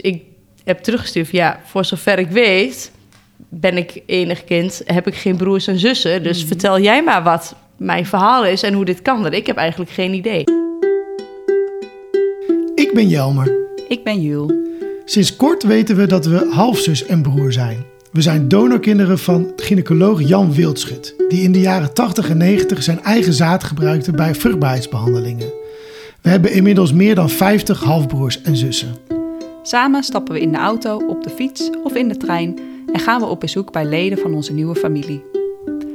[0.00, 0.22] Ik
[0.64, 2.90] heb teruggestuurd, ja, voor zover ik weet,
[3.36, 6.22] ben ik enig kind, heb ik geen broers en zussen.
[6.22, 9.22] Dus vertel jij maar wat mijn verhaal is en hoe dit kan.
[9.22, 10.44] Want ik heb eigenlijk geen idee.
[12.74, 13.56] Ik ben Jelmer.
[13.88, 14.52] Ik ben Jul.
[15.04, 17.84] Sinds kort weten we dat we halfzus en broer zijn.
[18.12, 23.02] We zijn donorkinderen van gynaecoloog Jan Wildschut, die in de jaren 80 en 90 zijn
[23.02, 25.52] eigen zaad gebruikte bij vruchtbaarheidsbehandelingen.
[26.20, 29.17] We hebben inmiddels meer dan 50 halfbroers en zussen.
[29.68, 32.58] Samen stappen we in de auto, op de fiets of in de trein
[32.92, 35.24] en gaan we op bezoek bij leden van onze nieuwe familie.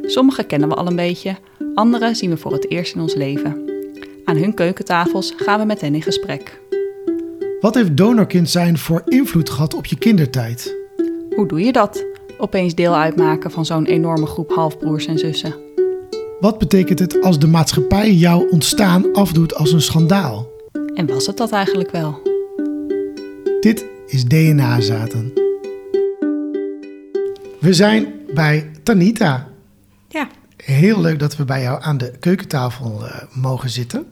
[0.01, 1.35] Sommige kennen we al een beetje,
[1.73, 3.69] andere zien we voor het eerst in ons leven.
[4.25, 6.61] Aan hun keukentafels gaan we met hen in gesprek.
[7.59, 10.75] Wat heeft donorkind zijn voor invloed gehad op je kindertijd?
[11.35, 12.05] Hoe doe je dat?
[12.37, 15.55] Opeens deel uitmaken van zo'n enorme groep halfbroers en zussen.
[16.39, 20.51] Wat betekent het als de maatschappij jouw ontstaan afdoet als een schandaal?
[20.93, 22.32] En was het dat eigenlijk wel?
[23.63, 25.33] Dit is DNA-zaten.
[27.59, 29.47] We zijn bij Tanita.
[30.09, 34.05] Ja, Heel leuk dat we bij jou aan de keukentafel eh, mogen zitten.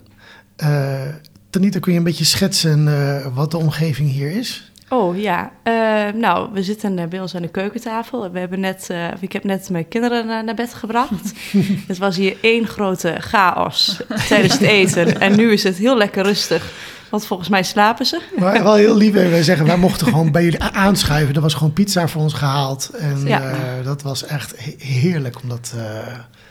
[0.56, 1.02] Eh,
[1.50, 4.71] Tanita, kun je een beetje schetsen eh, wat de omgeving hier is?
[4.92, 5.52] Oh ja.
[5.64, 5.74] Eh,
[6.14, 8.32] nou, we zitten eh, bij ons aan de keukentafel.
[8.32, 11.34] We hebben net, eh, ik heb net mijn kinderen naar bed gebracht.
[11.88, 15.20] het was hier één grote chaos tijdens het eten.
[15.20, 16.72] En nu is het heel lekker rustig.
[17.10, 18.22] Want volgens mij slapen ze.
[18.40, 21.36] Maar wel heel lief, wij zeggen, wij mochten gewoon bij jullie aanschuiven.
[21.36, 22.90] Er was gewoon pizza voor ons gehaald.
[22.90, 23.54] En Ja.
[23.84, 25.74] dat was echt he- heerlijk om, dat,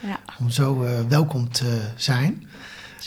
[0.01, 2.49] Ja, om zo welkom te zijn.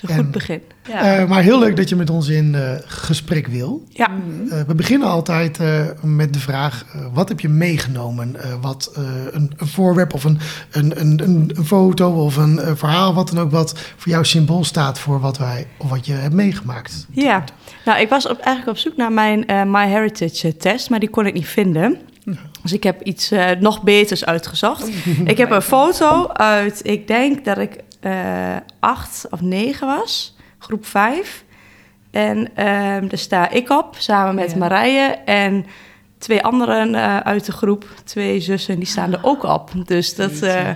[0.04, 0.62] Is een En- goed begin.
[0.88, 1.18] Ja.
[1.20, 3.84] Eh, maar heel leuk dat je met ons in eh, gesprek wil.
[3.90, 4.10] ja.
[4.50, 8.36] Eh, we beginnen altijd eh, met de vraag: wat heb je meegenomen?
[8.44, 10.40] Eh, wat eh, een, een voorwerp of een,
[10.72, 14.26] een, een, een, een foto of een eh, verhaal, wat dan ook, wat voor jou
[14.26, 17.08] symbool staat voor wat wij of wat je hebt meegemaakt.
[17.12, 17.44] Ja,
[17.86, 21.10] nou, ik was op, eigenlijk op zoek naar mijn eh MyHeritage eh, test, maar die
[21.10, 21.98] kon ik niet vinden.
[22.62, 24.90] Dus ik heb iets eh, nog beters uitgezocht.
[25.26, 30.86] ik heb een foto uit, ik denk dat ik eh, acht of negen was, groep
[30.86, 31.44] vijf.
[32.12, 34.58] En ehm daar sta ik op, samen met Ja.
[34.58, 35.66] Marije en
[36.18, 39.72] twee anderen eh, uit de groep, twee zussen, die staan er ook op.
[39.86, 40.70] Dus dat, eh,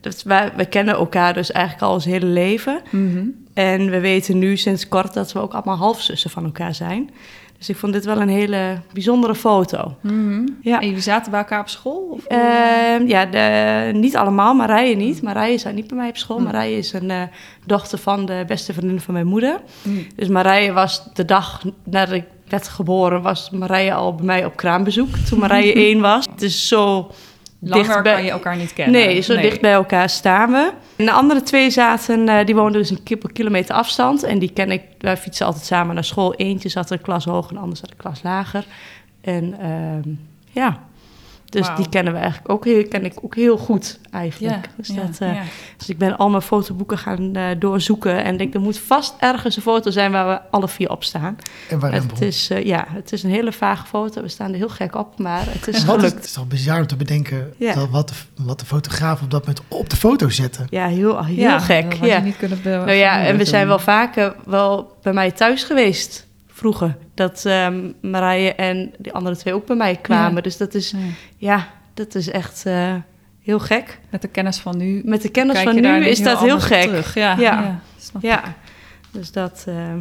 [0.00, 2.80] dat wij, we kennen elkaar dus eigenlijk al ons hele leven.
[2.90, 3.24] Mhm.
[3.54, 7.10] En we weten nu sinds kort dat we ook allemaal halfzussen van elkaar zijn.
[7.60, 9.96] Dus ik vond dit wel een hele bijzondere foto.
[10.00, 10.46] Mhm.
[10.60, 10.80] Ja.
[10.80, 12.08] En jullie zaten bij elkaar op school?
[12.10, 12.24] Of?
[12.24, 15.22] Ehm, ja, de, niet allemaal, Marije niet.
[15.22, 16.38] Marije zat niet bij mij op school.
[16.38, 17.22] Marije is een eh,
[17.64, 19.60] dochter van de beste vriendin van mijn moeder.
[19.82, 20.06] Mm.
[20.16, 24.56] Dus Marije was de dag nadat ik werd geboren, was Marije al bij mij op
[24.56, 25.16] kraambezoek.
[25.16, 26.26] Toen Marije één was.
[26.30, 27.10] Het is zo
[27.62, 29.00] Langer dicht bij- kan je elkaar niet kennen.
[29.00, 30.72] Nee, zo dicht bij elkaar staan we.
[30.96, 34.22] En de andere twee zaten, eh, die woonden dus een ki- kilometer afstand.
[34.22, 36.34] En die ken ik, wij fietsen altijd samen naar school.
[36.34, 38.64] Eentje zat een klas hoger en de ander zat een klas lager.
[39.20, 40.08] En ehm,
[40.50, 40.78] ja,
[41.50, 44.54] dus die kennen we eigenlijk ook heel, ken ik ook heel goed eigenlijk.
[44.54, 45.42] Ja, dus, ja, dat, eh, ja.
[45.76, 48.24] dus ik ben al mijn fotoboeken gaan eh, doorzoeken.
[48.24, 51.04] En ik denk, er moet vast ergens een foto zijn waar we alle vier op
[51.04, 51.36] staan.
[51.68, 54.22] En waar Het is, eh, ja, het is een hele vage foto.
[54.22, 56.14] We staan er heel gek op, maar het is gelukt.
[56.14, 57.74] het is toch bizar om te bedenken Ja.
[57.74, 60.62] dat wat, de, wat de fotograaf op dat moment op de foto zette.
[60.70, 61.90] Ja, heel, heel Ja, gek.
[61.90, 62.16] dat had Ja.
[62.16, 66.28] je niet kunnen Nou ja, en we zijn wel vaker wel bij mij thuis geweest
[66.60, 66.96] vroeger.
[67.14, 70.34] Dat ehm Marije en die andere twee ook bij mij kwamen.
[70.34, 70.40] Ja.
[70.40, 70.98] Dus dat is, Ja.
[71.36, 72.94] ja, dat is echt eh,
[73.42, 74.00] heel gek.
[74.10, 75.02] Met de kennis van nu.
[75.04, 76.82] Met de kennis van nu is dat heel gek.
[76.82, 77.14] Terug.
[77.14, 77.60] Ja, Ja.
[77.62, 77.80] ja.
[77.98, 78.28] snap ik.
[78.30, 78.42] Ja,
[79.10, 79.98] dus dat, ehm,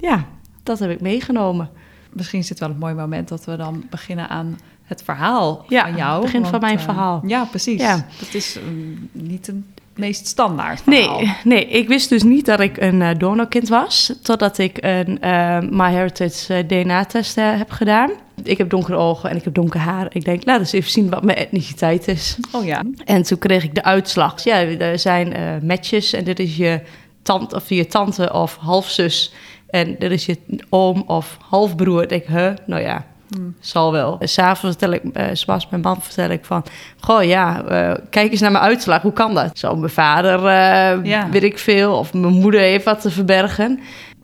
[0.00, 0.24] ja,
[0.62, 1.70] dat heb ik meegenomen.
[2.12, 5.82] Misschien is dit wel een mooi moment dat we dan beginnen aan het verhaal Ja,
[5.82, 6.12] van jou.
[6.22, 7.22] het begin van mijn eh, verhaal.
[7.26, 7.80] Ja, precies.
[7.80, 8.06] Ja.
[8.18, 11.20] Dat is mm, niet een meest standaard verhaal.
[11.20, 15.20] Nee, nee, ik wist dus niet dat ik een eh donorkind was, totdat ik een
[15.20, 18.10] eh MyHeritage eh, DNA-test heb gedaan.
[18.42, 20.06] Ik heb donkere ogen en ik heb donker haar.
[20.12, 22.36] Ik denk, laat eens even zien wat mijn etniciteit is.
[22.52, 22.82] Oh ja.
[23.04, 24.44] En toen kreeg ik de uitslag.
[24.44, 26.80] Ja, er zijn matches en dit is je,
[27.22, 29.32] tant, of je tante of halfzus.
[29.70, 30.38] En dit is je
[30.68, 32.02] oom of halfbroer.
[32.02, 32.52] Ik denk, huh?
[32.66, 33.54] Nou ja, Hmm.
[33.60, 34.16] zal wel.
[34.20, 36.64] S'avonds vertel ik, eh Sebas, mijn man, vertel ik van...
[37.00, 39.02] Goh, ja, eh, kijk eens naar mijn uitslag.
[39.02, 39.58] Hoe kan dat?
[39.58, 41.28] Zo, mijn vader, eh, Ja.
[41.30, 41.98] weet ik veel.
[41.98, 43.80] Of mijn moeder heeft wat te verbergen.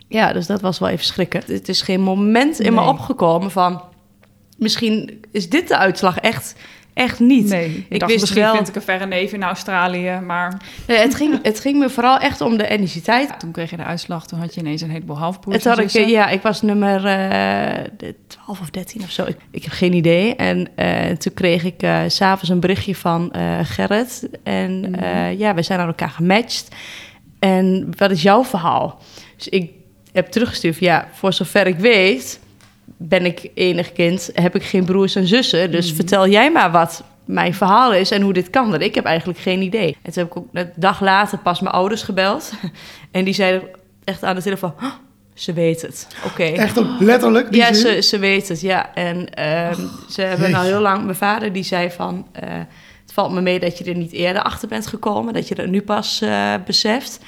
[0.08, 1.42] Ja, dus dat was wel even schrikken.
[1.46, 3.82] Het is geen moment in me opgekomen van...
[4.58, 6.54] Misschien is dit de uitslag echt,
[7.00, 7.48] echt niet.
[7.48, 10.56] Nee, Ik dacht, wist misschien wel- vind ik een verre neef in Australië, maar
[10.86, 13.40] Nee, het, ging, het ging me vooral echt om de etniciteit.
[13.40, 16.06] toen kreeg je de uitslag, toen had je ineens een heleboel halfbroers Het had ik,
[16.08, 19.24] ja, ik was nummer eh, de 12 of 13 of zo.
[19.24, 20.36] Ik, ik heb geen idee.
[20.36, 24.28] En eh, toen kreeg ik eh, s s'avonds een berichtje van eh, Gerrit.
[24.42, 24.94] En Mhm.
[24.94, 26.68] eh, ja, we zijn aan elkaar gematcht.
[27.38, 28.98] En wat is jouw verhaal?
[29.36, 29.70] Dus ik
[30.12, 32.40] heb teruggestuurd, ja, voor zover ik weet...
[33.02, 35.70] ben ik enig kind, heb ik geen broers en zussen.
[35.70, 35.94] Dus Mhm.
[35.94, 38.70] vertel jij maar wat mijn verhaal is en hoe dit kan.
[38.70, 39.96] Want ik heb eigenlijk geen idee.
[40.02, 42.52] En toen heb ik ook een dag later pas mijn ouders gebeld.
[43.10, 43.62] En die zeiden
[44.04, 44.72] echt aan de telefoon...
[44.82, 44.92] "Oh,
[45.34, 46.06] ze weet het.
[46.26, 46.42] Oké.
[46.42, 47.94] Echt ook letterlijk die Ja, zin?
[47.94, 48.94] ze, ze weet het, ja.
[48.94, 49.80] En ehm,
[50.10, 50.52] ze hebben jeetje.
[50.52, 51.04] nou heel lang...
[51.04, 52.26] Mijn vader die zei van...
[52.32, 52.48] eh,
[53.02, 55.34] het valt me mee dat je er niet eerder achter bent gekomen.
[55.34, 57.18] Dat je dat nu pas eh, beseft.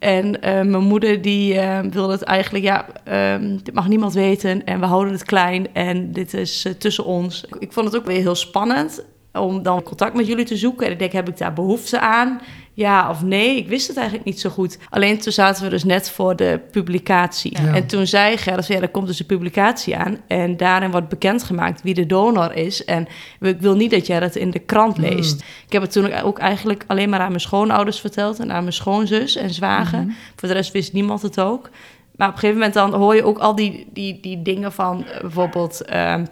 [0.00, 2.64] En eh, mijn moeder die eh, wilde het eigenlijk...
[2.64, 4.64] Ja, ehm, dit mag niemand weten.
[4.64, 5.74] En we houden het klein.
[5.74, 7.44] En dit is eh, tussen ons.
[7.58, 9.04] Ik vond het ook weer heel spannend...
[9.32, 10.86] om dan contact met jullie te zoeken.
[10.86, 12.40] En ik denk, heb ik daar behoefte aan?
[12.72, 13.56] Ja of nee?
[13.56, 14.78] Ik wist het eigenlijk niet zo goed.
[14.90, 17.62] Alleen toen zaten we dus net voor de publicatie.
[17.62, 17.74] Ja.
[17.74, 20.18] En toen zei Gerrit, ja, er komt dus een publicatie aan.
[20.26, 22.84] En daarin wordt bekendgemaakt wie de donor is.
[22.84, 23.06] En
[23.40, 25.04] ik wil niet dat jij dat in de krant Hmm.
[25.04, 25.40] leest.
[25.66, 28.38] Ik heb het toen ook eigenlijk alleen maar aan mijn schoonouders verteld...
[28.38, 29.98] en aan mijn schoonzus en zwager.
[29.98, 30.10] Mhm.
[30.36, 31.70] Voor de rest wist niemand het ook.
[32.16, 35.04] Maar op een gegeven moment dan hoor je ook al die, die, die dingen van...
[35.06, 35.84] eh, bijvoorbeeld...
[35.84, 36.24] ehm,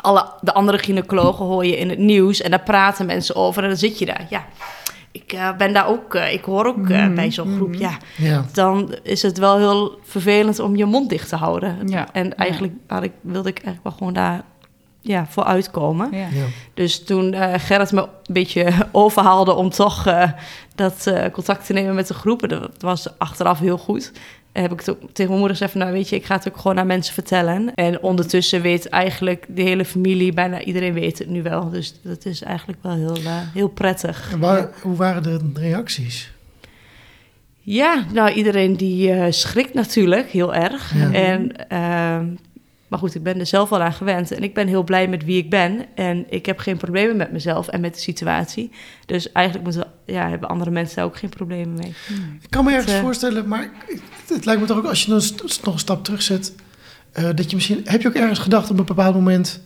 [0.00, 3.68] alle, de andere gynaecologen hoor je in het nieuws en daar praten mensen over en
[3.68, 4.26] dan zit je daar.
[4.30, 4.44] Ja,
[5.22, 7.74] ik eh, ben daar ook, eh, ik hoor ook eh, Mhm, bij zo'n groep.
[7.74, 8.44] Ja, Ja.
[8.52, 11.88] dan is het wel heel vervelend om je mond dicht te houden.
[11.88, 14.42] Ja, En eigenlijk had ik, wilde ik eigenlijk wel gewoon daar
[15.00, 16.08] ja, voor uitkomen.
[16.12, 16.18] Ja.
[16.32, 16.44] Ja.
[16.74, 20.30] Dus toen eh Gerrit me een beetje overhaalde om toch eh,
[20.74, 24.12] dat eh, contact te nemen met de groepen, dat was achteraf heel goed.
[24.62, 26.56] Heb ik het tegen mijn moeder gezegd van, nou weet je, ik ga het ook
[26.56, 27.74] gewoon aan mensen vertellen.
[27.74, 31.70] En ondertussen weet eigenlijk de hele familie, bijna iedereen weet het nu wel.
[31.70, 34.28] Dus dat is eigenlijk wel heel, eh, heel prettig.
[34.32, 36.32] En waar- hoe waren de reacties?
[37.60, 40.92] Ja, nou iedereen die eh, schrikt natuurlijk heel erg.
[40.94, 41.12] Ja.
[41.12, 42.26] En, ehm,
[42.94, 44.30] maar goed, ik ben er zelf al aan gewend.
[44.30, 45.86] En ik ben heel blij met wie ik ben.
[45.94, 48.70] En ik heb geen problemen met mezelf en met de situatie.
[49.06, 51.94] Dus eigenlijk moeten, ja, hebben andere mensen daar ook geen problemen mee.
[52.42, 53.70] Ik kan me ergens eh, voorstellen, maar
[54.28, 56.54] het lijkt me toch ook als je nog een stap terugzet,
[57.12, 59.60] eh dat je misschien heb je ook ergens gedacht op een bepaald moment,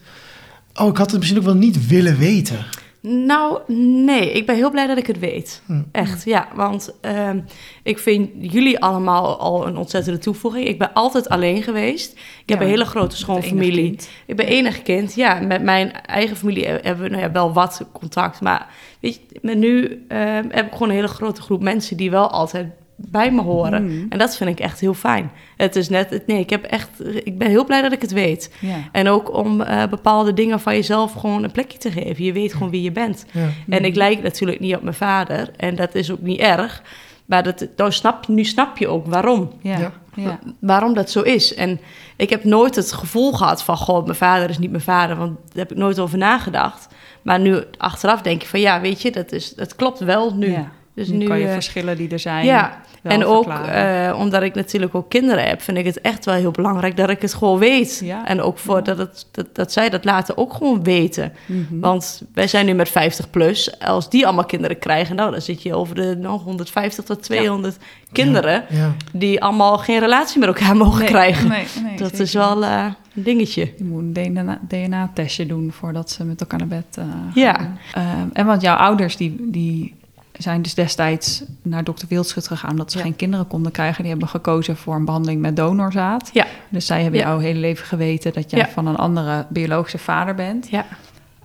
[0.75, 2.67] oh, ik had het misschien ook wel niet willen weten.
[3.01, 3.61] Nou,
[4.05, 5.63] nee, ik ben heel blij dat ik het weet.
[5.67, 5.83] Hm.
[5.93, 6.49] Echt, ja.
[6.55, 7.41] Want ehm,
[7.83, 10.67] ik vind jullie allemaal al een ontzettende toevoeging.
[10.67, 12.13] Ik ben altijd alleen geweest.
[12.13, 13.99] Ik heb een hele grote schoonfamilie.
[14.27, 15.41] Ik ben enig kind, ja.
[15.41, 18.41] Met mijn eigen familie hebben we nou ja, wel wat contact.
[18.41, 18.69] Maar
[19.01, 22.31] weet je, met nu ehm, heb ik gewoon een hele grote groep mensen die wel
[22.31, 22.67] altijd
[23.01, 23.85] bij me horen.
[23.85, 24.07] Mm.
[24.09, 25.31] En dat vind ik echt heel fijn.
[25.57, 26.89] Het is net, het- nee, ik heb echt,
[27.25, 28.51] ik ben heel blij dat ik het weet.
[28.61, 28.77] Ja.
[28.93, 32.25] En ook om eh, bepaalde dingen van jezelf gewoon een plekje te geven.
[32.25, 33.25] Je weet gewoon wie je bent.
[33.33, 33.47] Ja.
[33.69, 35.51] En ik lijk natuurlijk niet op mijn vader.
[35.57, 36.83] En dat is ook niet erg.
[37.27, 39.53] Maar dat, nou snap, nu snap je ook waarom.
[39.63, 39.79] Ja.
[39.79, 39.93] Ja.
[40.15, 40.39] Ja.
[40.61, 41.55] Waarom dat zo is.
[41.55, 41.81] En
[42.17, 43.77] ik heb nooit het gevoel gehad van...
[43.77, 45.17] Goh, mijn vader is niet mijn vader.
[45.17, 46.89] Want daar heb ik nooit over nagedacht.
[47.23, 48.61] Maar nu achteraf denk je van...
[48.61, 50.51] Ja, weet je, dat, is, dat klopt wel nu.
[50.51, 50.71] Ja.
[50.99, 51.27] Dus nu, nu...
[51.27, 52.45] kan je eh, verschillen die er zijn.
[52.45, 56.25] ja, wel en ook eh, omdat ik natuurlijk ook kinderen heb, vind ik het echt
[56.25, 58.01] wel heel belangrijk dat ik het gewoon weet.
[58.05, 58.27] Ja.
[58.27, 61.33] En ook voor dat, het, dat, dat zij dat later ook gewoon weten.
[61.47, 61.81] Mhm.
[61.81, 63.81] Want wij zijn nu met 50 plus.
[63.81, 67.77] Als die allemaal kinderen krijgen, nou, dan zit je over de nog 150 tot 200
[68.13, 68.95] kinderen Ja.
[69.13, 71.49] die allemaal geen relatie met elkaar mogen Nee, krijgen.
[71.49, 72.85] nee, nee, dat zeker is wel eh,
[73.15, 73.73] een dingetje.
[73.77, 77.05] Je moet een DNA DNA-testje doen voordat ze met elkaar naar bed eh,
[77.35, 77.53] Ja.
[77.55, 77.79] gaan.
[77.93, 79.97] Ehm, en want jouw ouders die, die
[80.39, 82.71] zijn dus destijds naar dokter Wildschut gegaan...
[82.71, 83.05] omdat ze Ja.
[83.05, 84.01] geen kinderen konden krijgen.
[84.03, 86.31] Die hebben gekozen voor een behandeling met donorzaad.
[86.33, 86.47] Ja.
[86.69, 88.33] Dus zij hebben jouw hele leven geweten...
[88.33, 90.69] dat jij van een andere biologische vader bent.
[90.71, 90.87] Ja.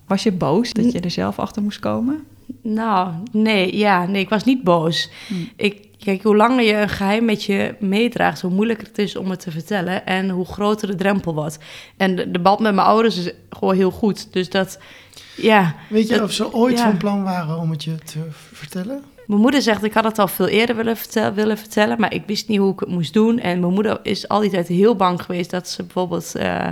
[0.08, 2.24] Was je boos dat je er zelf achter moest komen?
[2.62, 5.10] Nou, nee, ja, nee, ik was niet boos.
[5.28, 5.34] Hm.
[5.56, 9.30] Ik, kijk, hoe langer je een geheim met je meedraagt, hoe moeilijker het is om
[9.30, 11.58] het te vertellen en hoe groter de drempel wordt.
[11.98, 14.34] En de, de band met mijn ouders is gewoon heel goed.
[14.34, 14.80] Dus dat,
[15.36, 16.84] ja, Weet je Dat- of ze ooit ja.
[16.84, 18.20] van plan waren om het je te
[18.54, 19.04] vertellen?
[19.28, 22.24] mijn moeder zegt, ik had het al veel eerder willen, vertel, willen vertellen, maar ik
[22.28, 23.40] wist niet hoe ik het moest doen.
[23.40, 26.68] En mijn moeder is al die tijd heel bang geweest dat ze bijvoorbeeld eh,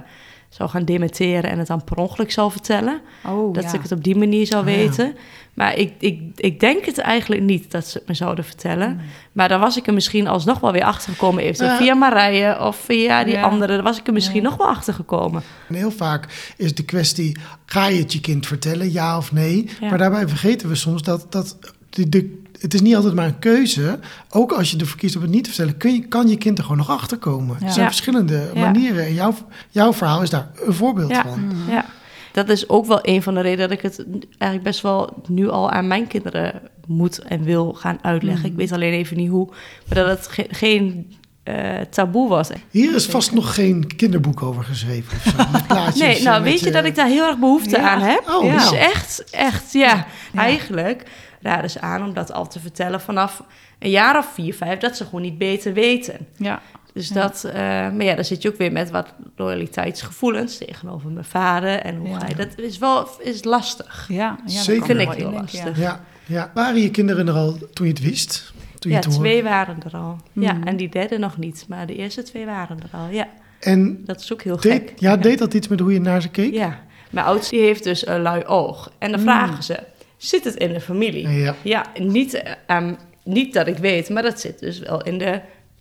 [0.51, 3.01] zou gaan dementeren en het dan per ongeluk zou vertellen.
[3.25, 4.75] Oh, Dat ik het op die manier zou ja.
[4.77, 5.15] weten.
[5.53, 8.99] Maar ik, ik, ik denk het eigenlijk niet dat ze het me zouden vertellen.
[9.31, 11.43] Maar dan was ik er misschien alsnog wel weer achter gekomen.
[11.43, 11.77] Eventueel Ja.
[11.77, 13.41] via Marije of via die Ja.
[13.41, 13.75] andere.
[13.75, 14.47] Dan was ik er misschien Ja.
[14.49, 15.43] nog wel achter gekomen.
[15.69, 19.69] En heel vaak is de kwestie, ga je het je kind vertellen, ja of nee?
[19.81, 19.89] Ja.
[19.89, 21.57] Maar daarbij vergeten we soms dat, dat
[21.91, 23.99] de, de, het is niet altijd maar een keuze.
[24.29, 26.57] Ook als je ervoor kiest om het niet te vertellen, kun je, kan je kind
[26.57, 27.57] er gewoon nog achter komen.
[27.59, 27.65] Ja.
[27.65, 27.91] Er zijn Ja.
[27.91, 28.61] verschillende Ja.
[28.61, 29.05] manieren.
[29.05, 29.33] En jouw,
[29.69, 31.21] jouw verhaal is daar een voorbeeld Ja.
[31.21, 31.39] van.
[31.39, 31.69] Mm.
[31.69, 31.85] Ja.
[32.31, 35.49] Dat is ook wel een van de redenen dat ik het eigenlijk best wel nu
[35.49, 38.41] al aan mijn kinderen moet en wil gaan uitleggen.
[38.41, 38.51] Mhm.
[38.51, 39.47] Ik weet alleen even niet hoe.
[39.87, 42.49] Maar dat het ge- geen eh, taboe was.
[42.69, 45.17] Hier is vast nog geen kinderboek over geschreven.
[45.17, 47.75] Of zo, met plaatjes, Nee, nou weet je eh, dat ik daar heel erg behoefte
[47.77, 47.89] Ja.
[47.89, 48.23] aan heb?
[48.29, 48.75] Oh, dus nou.
[48.75, 50.05] echt, echt, ja.
[50.35, 51.03] Eigenlijk
[51.41, 53.43] raden ze aan om dat al te vertellen vanaf
[53.79, 56.27] een jaar of vier, vijf, dat ze gewoon niet beter weten.
[56.37, 56.61] Ja.
[56.93, 57.13] Dus Ja.
[57.15, 61.79] dat, eh, maar ja, dan zit je ook weer met wat loyaliteitsgevoelens tegenover mijn vader.
[61.79, 62.19] En hoe Ja.
[62.27, 62.47] je dat?
[62.57, 64.05] is wel is lastig.
[64.07, 64.85] Ja, ja dat Zeker.
[64.85, 65.77] Vind ik heel lastig.
[65.79, 66.51] Ja, ja.
[66.53, 68.53] Waren je kinderen er al toen je het wist?
[68.79, 69.29] Toen je Ja, het hoorde?
[69.29, 70.17] twee waren er al.
[70.33, 70.67] Ja, Mhm.
[70.67, 71.65] en die derde nog niet.
[71.67, 73.07] Maar de eerste twee waren er al.
[73.09, 73.27] Ja,
[73.59, 74.93] En dat is ook heel deed, gek.
[74.99, 76.53] ja, deed dat iets met hoe je naar ze keek?
[76.53, 76.79] Ja,
[77.09, 78.91] mijn oudste die heeft dus een lui oog.
[78.99, 79.25] En dan Mm.
[79.25, 79.79] vragen ze,
[80.27, 81.27] zit het in de familie?
[81.29, 81.55] Ja.
[81.61, 85.31] Ja, niet, eh, ehm, niet dat ik weet, maar dat zit dus wel in de,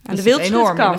[0.04, 0.23] aan de.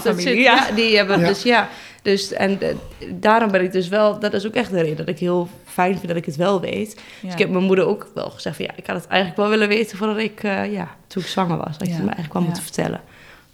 [0.04, 0.72] Dat zit- ja.
[0.76, 1.28] die hebben Ja.
[1.28, 1.70] dus, ja.
[2.02, 2.76] Dus, en eh,
[3.10, 5.94] daarom ben ik dus wel, dat is ook echt de reden dat ik heel fijn
[5.96, 6.94] vind dat ik het wel weet.
[6.96, 7.02] Ja.
[7.22, 9.50] Dus ik heb mijn moeder ook wel gezegd van, ja, ik had het eigenlijk wel
[9.50, 11.78] willen weten voordat ik, eh, ja, toen ik zwanger was.
[11.78, 11.94] Dat ik Ja.
[11.94, 12.48] het me eigenlijk wel Ja.
[12.48, 13.02] moeten vertellen.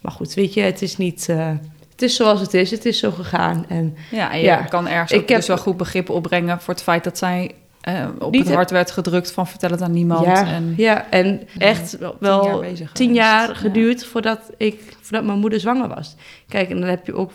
[0.01, 1.51] Maar goed, weet je, het is niet, eh,
[1.91, 2.71] het is zoals het is.
[2.71, 3.65] Het is zo gegaan.
[3.69, 4.55] En Ja, en je Ja.
[4.63, 7.51] kan ergens Ik ook heb- dus wel goed begrip opbrengen voor het feit dat zij
[7.87, 10.25] eh, op Niet het hart werd gedrukt van vertel het aan niemand.
[10.25, 13.53] Ja, En, ja, en echt wel jaar wel bezig tien jaar ja.
[13.53, 16.15] geduurd voordat, ik, voordat mijn moeder zwanger was.
[16.47, 17.31] Kijk, en dan heb je ook,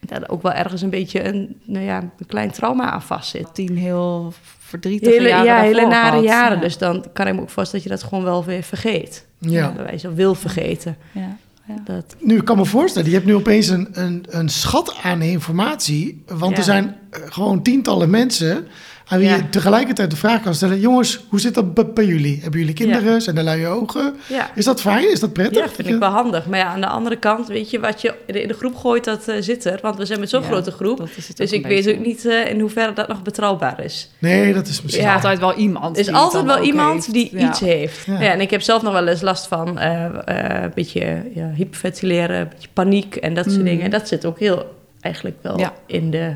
[0.00, 3.54] ja, ook wel ergens een beetje een, nou ja, een klein trauma aan vastzit.
[3.54, 6.56] tien heel verdrietige Hele, jaren ja, hele nare jaren.
[6.56, 6.62] Ja.
[6.62, 9.26] Dus dan kan ik me ook voorstellen dat je dat gewoon wel weer vergeet.
[9.38, 9.72] Ja.
[9.72, 10.96] Bij wijze van wil vergeten.
[11.12, 11.36] Ja.
[11.66, 11.82] Ja.
[11.84, 15.22] Dat, Nu, ik kan me voorstellen, je hebt nu opeens een, een, een schat aan
[15.22, 16.22] informatie.
[16.26, 16.56] Want Ja.
[16.56, 18.66] er zijn eh, gewoon tientallen mensen
[19.10, 19.34] aan wie Ja.
[19.36, 20.80] je tegelijkertijd de vraag kan stellen...
[20.80, 22.38] jongens, hoe zit dat bij, jullie?
[22.42, 23.22] Hebben jullie kinderen?
[23.22, 24.14] Zijn er luie ogen?
[24.26, 24.50] ja.
[24.54, 25.10] Is dat fijn?
[25.10, 25.64] Is dat prettig?
[25.64, 26.46] Ja, vind ik wel handig.
[26.46, 29.28] Maar ja, aan de andere kant, weet je, wat je in de groep gooit, dat
[29.28, 29.78] eh, zit er.
[29.82, 31.08] Want we zijn met zo'n Ja, grote groep.
[31.34, 34.10] Dus ik weet ook niet eh, in hoeverre dat nog betrouwbaar is.
[34.18, 35.04] Nee, dat is misschien...
[35.04, 35.96] Er altijd wel iemand.
[35.96, 37.12] Er is altijd wel iemand heeft.
[37.12, 37.48] die Ja.
[37.48, 38.04] iets heeft.
[38.06, 38.20] Ja.
[38.20, 38.32] Ja.
[38.32, 42.40] en ik heb zelf nog wel eens last van eh, eh, een beetje ja, hyperventileren,
[42.40, 43.64] een beetje paniek en dat soort Mm.
[43.64, 43.84] dingen.
[43.84, 45.72] En dat zit ook heel eigenlijk wel Ja.
[45.86, 46.34] in, de,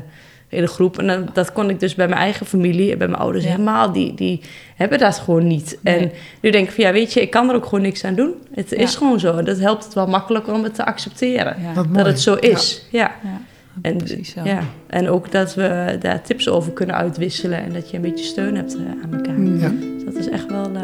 [0.55, 0.99] in de groep.
[0.99, 3.49] En dan, dat kon ik dus bij mijn eigen familie en bij mijn ouders Ja.
[3.51, 3.91] helemaal.
[3.91, 4.41] Die, die
[4.75, 5.77] hebben dat gewoon niet.
[5.81, 5.97] Nee.
[5.99, 8.15] En nu denk ik van ja, weet je, ik kan er ook gewoon niks aan
[8.15, 8.33] doen.
[8.53, 8.77] Het Ja.
[8.77, 9.37] is gewoon zo.
[9.37, 11.55] En dat helpt het wel makkelijker om het te accepteren.
[11.75, 11.83] Ja.
[11.93, 12.85] Dat het zo is.
[12.91, 13.11] Ja.
[13.23, 13.41] Ja.
[13.81, 14.39] En, Precies zo.
[14.43, 14.59] ja.
[14.87, 18.55] en ook dat we daar tips over kunnen uitwisselen en dat je een beetje steun
[18.55, 19.41] hebt eh, aan elkaar.
[19.41, 19.71] Ja.
[19.95, 20.81] Dus dat is echt wel eh,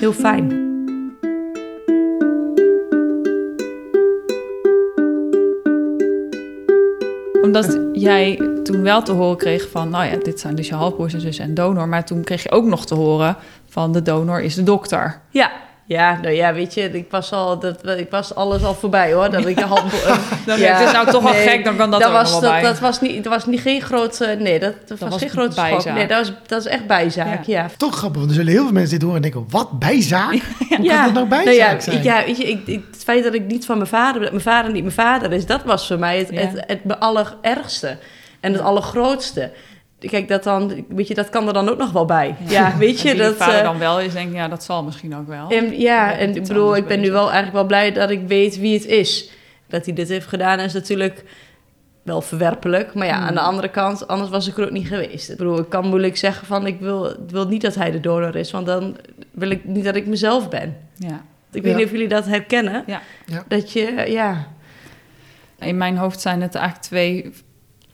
[0.00, 0.74] heel fijn.
[7.46, 11.14] Omdat jij toen wel te horen kreeg van, nou ja, dit zijn dus je halfbroers
[11.14, 11.88] en zussen en donor.
[11.88, 13.36] Maar toen kreeg je ook nog te horen
[13.68, 15.20] van de donor is de dokter.
[15.30, 15.50] Ja.
[15.88, 19.30] Ja, nou ja, weet je, ik was, al, dat, ik was alles al voorbij hoor.
[19.30, 19.68] Dat ik Dan
[20.44, 22.50] denk ik, dit is nou toch wel gek, dan kan dat ook was, wel dat,
[22.50, 22.62] bij.
[22.62, 25.30] dat was niet, dat was niet geen groot, eh, nee, dat, dat, was, was geen
[25.30, 25.80] grote bijzaak.
[25.80, 25.94] schok.
[25.94, 27.66] Nee, dat was, dat is echt bijzaak, ja.
[27.76, 29.44] Toch grappig, want er zullen heel veel mensen dit horen en denken...
[29.48, 30.30] wat, bijzaak?
[30.68, 31.04] Hoe ja.
[31.04, 31.96] kan dat nou bijzaak ja, zijn?
[31.96, 34.30] ik- ja, weet je, ik, ik- het feit dat ik niet van mijn vader, dat
[34.30, 36.40] mijn vader niet mijn vader is, dat was voor mij het, Ja.
[36.40, 37.96] het, het, allerergste
[38.40, 39.50] en het allergrootste.
[39.98, 42.34] Kijk, dat dan, weet je, dat kan er dan ook nog wel bij.
[42.48, 43.34] Ja, weet je, dat.
[43.36, 45.50] vader eh, dan wel is, denk ik, ja, dat zal misschien ook wel.
[45.50, 48.20] En, ja, Ja, en ik bedoel, ik ben nu wel eigenlijk wel blij dat ik
[48.26, 49.30] weet wie het is.
[49.68, 51.24] Dat hij dit heeft gedaan is natuurlijk
[52.02, 52.94] wel verwerpelijk.
[52.94, 53.26] Maar ja, Hmm.
[53.26, 55.30] aan de andere kant, anders was ik er ook niet geweest.
[55.30, 58.36] Ik bedoel, ik kan moeilijk zeggen van ik wil, wil niet dat hij de donor
[58.36, 58.50] is.
[58.50, 58.96] Want dan
[59.30, 60.76] wil ik niet dat ik mezelf ben.
[60.96, 61.22] Ja.
[61.52, 61.68] Ik Ja.
[61.68, 62.82] weet niet of jullie dat herkennen.
[62.86, 63.00] Ja.
[63.26, 63.44] Ja.
[63.48, 64.54] Dat je, ja...
[65.58, 67.32] In mijn hoofd zijn het eigenlijk twee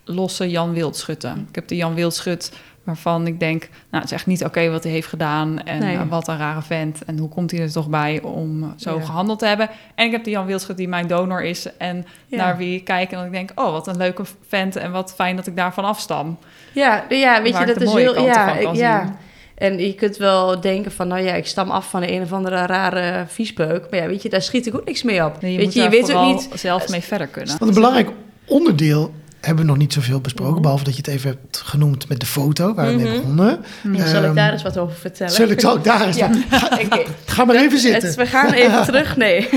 [0.05, 1.47] losse Jan Wildschutten.
[1.49, 2.53] Ik heb de Jan Wildschut
[2.85, 3.61] waarvan ik denk...
[3.63, 5.63] nou, het is echt niet oké wat hij heeft gedaan...
[5.63, 5.97] en Nee.
[5.97, 7.05] eh, wat een rare vent...
[7.05, 9.05] en hoe komt hij er toch bij om zo Ja.
[9.05, 9.69] gehandeld te hebben.
[9.95, 11.77] En ik heb de Jan Wildschut die mijn donor is...
[11.77, 12.37] en Ja.
[12.37, 13.51] naar wie ik kijk en dat ik denk...
[13.55, 16.39] oh, wat een leuke vent en wat fijn dat ik daarvan afstam.
[16.73, 18.25] Ja, ja weet je, dat de is heel...
[18.25, 19.05] Ja, ja.
[19.05, 19.15] zien.
[19.55, 22.67] En je kunt wel denken van, nou ja, ik stam af van een of andere
[22.67, 23.87] rare viespeuk.
[23.91, 25.41] Maar ja, weet je, daar schiet ik ook niks mee op.
[25.41, 26.49] Nee, je weet moet je, je weet ook niet...
[26.55, 27.59] zelf mee verder kunnen.
[27.59, 28.11] Want een belangrijk
[28.47, 29.13] onderdeel
[29.47, 30.53] hebben we nog niet zoveel besproken...
[30.53, 30.63] Mhm.
[30.63, 33.17] behalve dat je het even hebt genoemd met de foto waar we mee Mhm.
[33.17, 33.65] begonnen.
[33.83, 35.33] Zal ik Ehm, daar eens wat over vertellen?
[35.33, 36.17] Zal ik, zal ik daar eens...
[36.17, 36.31] Ja.
[37.25, 38.09] Ga maar even zitten.
[38.09, 39.49] Het, we gaan even terug, nee.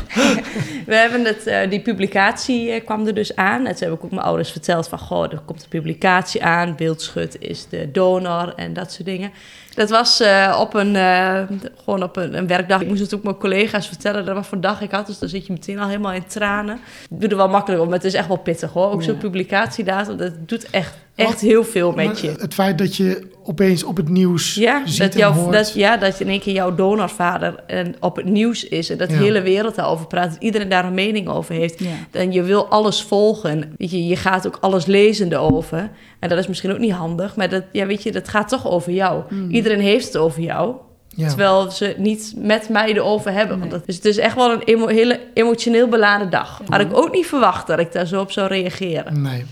[0.86, 3.66] we hebben het, eh, die publicatie eh, kwam er dus aan.
[3.66, 4.98] En toen heb ik ook mijn ouders verteld van...
[4.98, 6.74] goh, er komt een publicatie aan.
[6.76, 9.30] Beeldschut is de donor en dat soort dingen.
[9.74, 11.40] Dat was eh, op een, eh,
[11.84, 12.80] gewoon op een, een werkdag.
[12.80, 15.06] Ik moest het ook mijn collega's vertellen dat wat voor dag ik had.
[15.06, 16.78] Dus dan zit je meteen al helemaal in tranen.
[17.10, 18.90] Ik doe er wel makkelijk op, maar het is echt wel pittig hoor.
[18.90, 22.34] Ook zo'n publicatiedatum, dat doet echt, echt heel veel met je.
[22.38, 25.52] Het feit dat je opeens op het nieuws Ja, ziet dat, hoort.
[25.52, 28.90] dat, ja, dat in één keer jouw donorvader en op het nieuws is...
[28.90, 29.20] en dat de Ja.
[29.20, 31.78] hele wereld daarover praat, dat iedereen daar een mening over heeft...
[31.78, 31.90] Ja.
[32.10, 33.74] en je wil alles volgen.
[33.78, 35.90] Weet je, je gaat ook alles lezende over.
[36.18, 38.68] En dat is misschien ook niet handig, maar dat, ja, weet je, dat gaat toch
[38.70, 39.22] over jou.
[39.28, 39.50] Mm.
[39.50, 40.74] Iedereen heeft het over jou...
[41.16, 41.28] Ja.
[41.28, 43.58] Terwijl ze het niet met mij erover hebben.
[43.58, 43.80] Want Nee.
[43.86, 46.60] dus het is echt wel een emo- hele emotioneel beladen dag.
[46.68, 49.22] Had ik ook niet verwacht dat ik daar zo op zou reageren.
[49.22, 49.44] Nee.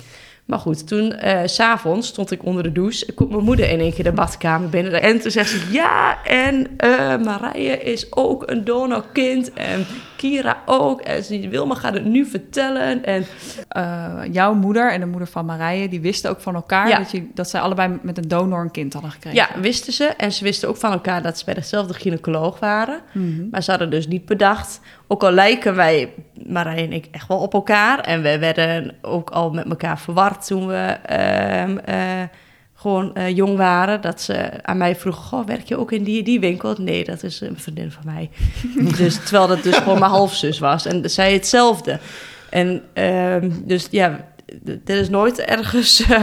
[0.50, 3.12] Maar goed, toen, eh, s s'avonds stond ik onder de douche.
[3.12, 5.02] Komt mijn moeder in één keer de badkamer binnen.
[5.02, 9.52] En toen zegt ze, ja, en eh Marije is ook een donorkind.
[9.52, 9.87] En
[10.20, 11.00] Kira ook.
[11.00, 13.04] En ze, Wilma gaat het nu vertellen.
[13.04, 13.24] En
[13.68, 16.98] Eh, jouw moeder en de moeder van Marije, die wisten ook van elkaar Ja.
[16.98, 19.38] dat, je, dat zij allebei met een donor een kind hadden gekregen.
[19.38, 20.04] ja, wisten ze.
[20.04, 23.00] En ze wisten ook van elkaar dat ze bij dezelfde gynaecoloog waren.
[23.12, 23.48] Mhm.
[23.50, 24.80] Maar ze hadden dus niet bedacht.
[25.08, 26.12] Ook al lijken wij,
[26.46, 28.00] Marije en ik, echt wel op elkaar.
[28.00, 31.96] En we werden ook al met elkaar verward toen we ehm, eh,
[32.80, 34.00] gewoon eh, jong waren.
[34.00, 36.75] Dat ze aan mij vroegen, goh, werk je ook in die, die winkel?
[36.78, 38.30] Nee, dat is een vriendin van mij.
[38.99, 40.87] dus, terwijl dat dus gewoon mijn halfzus was.
[40.87, 41.99] En zij hetzelfde.
[42.50, 44.28] En ehm, dus ja,
[44.84, 46.00] er is nooit ergens...
[46.00, 46.22] eh,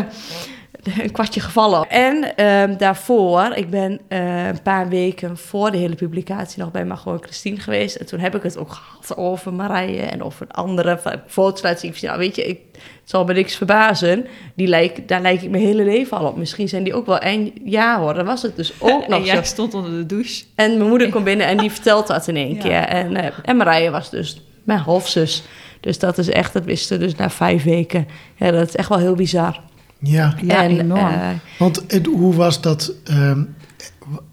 [1.03, 1.89] een kwartje gevallen.
[1.89, 6.85] En ehm, daarvoor, ik ben eh, een paar weken voor de hele publicatie nog bij
[6.85, 7.95] Margot Christine geweest.
[7.95, 12.07] En toen heb ik het ook gehad over Marije en over andere foto's laten zien.
[12.09, 12.81] Nou, weet je, ik, het
[13.15, 14.25] zal me niks verbazen.
[14.55, 16.37] Die lijk, daar lijk ik mijn hele leven al op.
[16.37, 18.13] Misschien zijn die ook wel één jaar hoor.
[18.13, 19.33] Dan was het dus ook En nog zo.
[19.33, 20.43] jij stond onder de douche.
[20.55, 22.61] En mijn moeder komt binnen en die vertelt dat in één Ja.
[22.61, 22.71] keer.
[22.83, 25.43] En, eh, en Marije was dus mijn halfzus.
[25.79, 28.07] Dus dat is echt, dat wisten dus na vijf weken.
[28.35, 29.59] Ja, dat is echt wel heel bizar.
[29.99, 31.07] Ja, Ja, en, enorm.
[31.13, 31.27] eh,
[31.59, 32.91] want het- hoe was dat...
[33.05, 33.41] ehm,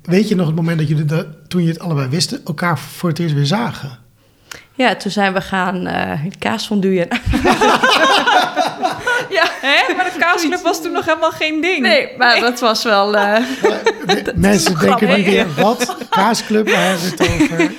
[0.03, 3.09] weet je nog het moment dat jullie, dat, toen je het allebei wisten, elkaar voor
[3.09, 3.99] het eerst weer zagen?
[4.77, 7.09] Ja, toen zijn we gaan eh kaas fonduien.
[9.31, 9.95] ja, Hè?
[9.97, 11.81] Maar de kaasclub was toen nog helemaal geen ding.
[11.81, 13.17] nee, maar dat was wel...
[13.17, 13.37] eh,
[14.35, 15.25] Mensen denken grappig.
[15.25, 15.97] weer, wat?
[16.11, 17.73] Kaasclub, waar hebben we het over?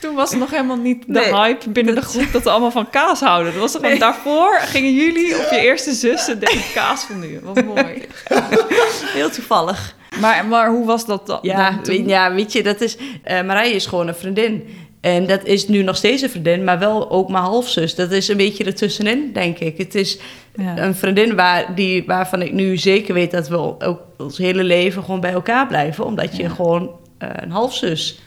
[0.00, 1.34] Toen was het nog helemaal niet de Nee.
[1.34, 3.52] hype binnen de groep dat we allemaal van kaas houden.
[3.52, 7.40] Dat was daarvoor gingen jullie op je eerste zussen deden kaas van nu.
[7.42, 8.02] Wat mooi.
[9.14, 9.94] heel toevallig.
[10.20, 11.38] Maar, maar hoe was dat dan?
[11.42, 11.96] Ja, dan toen?
[11.96, 12.96] weet, ja, weet je, dat is...
[13.22, 14.68] eh Marije is gewoon een vriendin.
[15.00, 17.94] En dat is nu nog steeds een vriendin, maar wel ook mijn halfzus.
[17.94, 19.78] Dat is een beetje ertussenin, denk ik.
[19.78, 20.18] Het is
[20.54, 20.78] Ja.
[20.78, 25.02] een vriendin waar, die, waarvan ik nu zeker weet dat we ook ons hele leven
[25.04, 26.04] gewoon bij elkaar blijven.
[26.04, 26.48] Omdat je Ja.
[26.48, 28.20] gewoon eh, een halfzus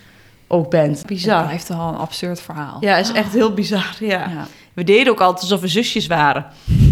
[0.54, 0.98] ook bent.
[0.98, 1.44] Het Bizar.
[1.44, 2.78] blijft wel een absurd verhaal.
[2.80, 3.96] Ja, is echt heel bizar.
[4.00, 4.08] Ja.
[4.10, 4.48] Ja.
[4.74, 6.46] We deden ook altijd alsof we zusjes waren.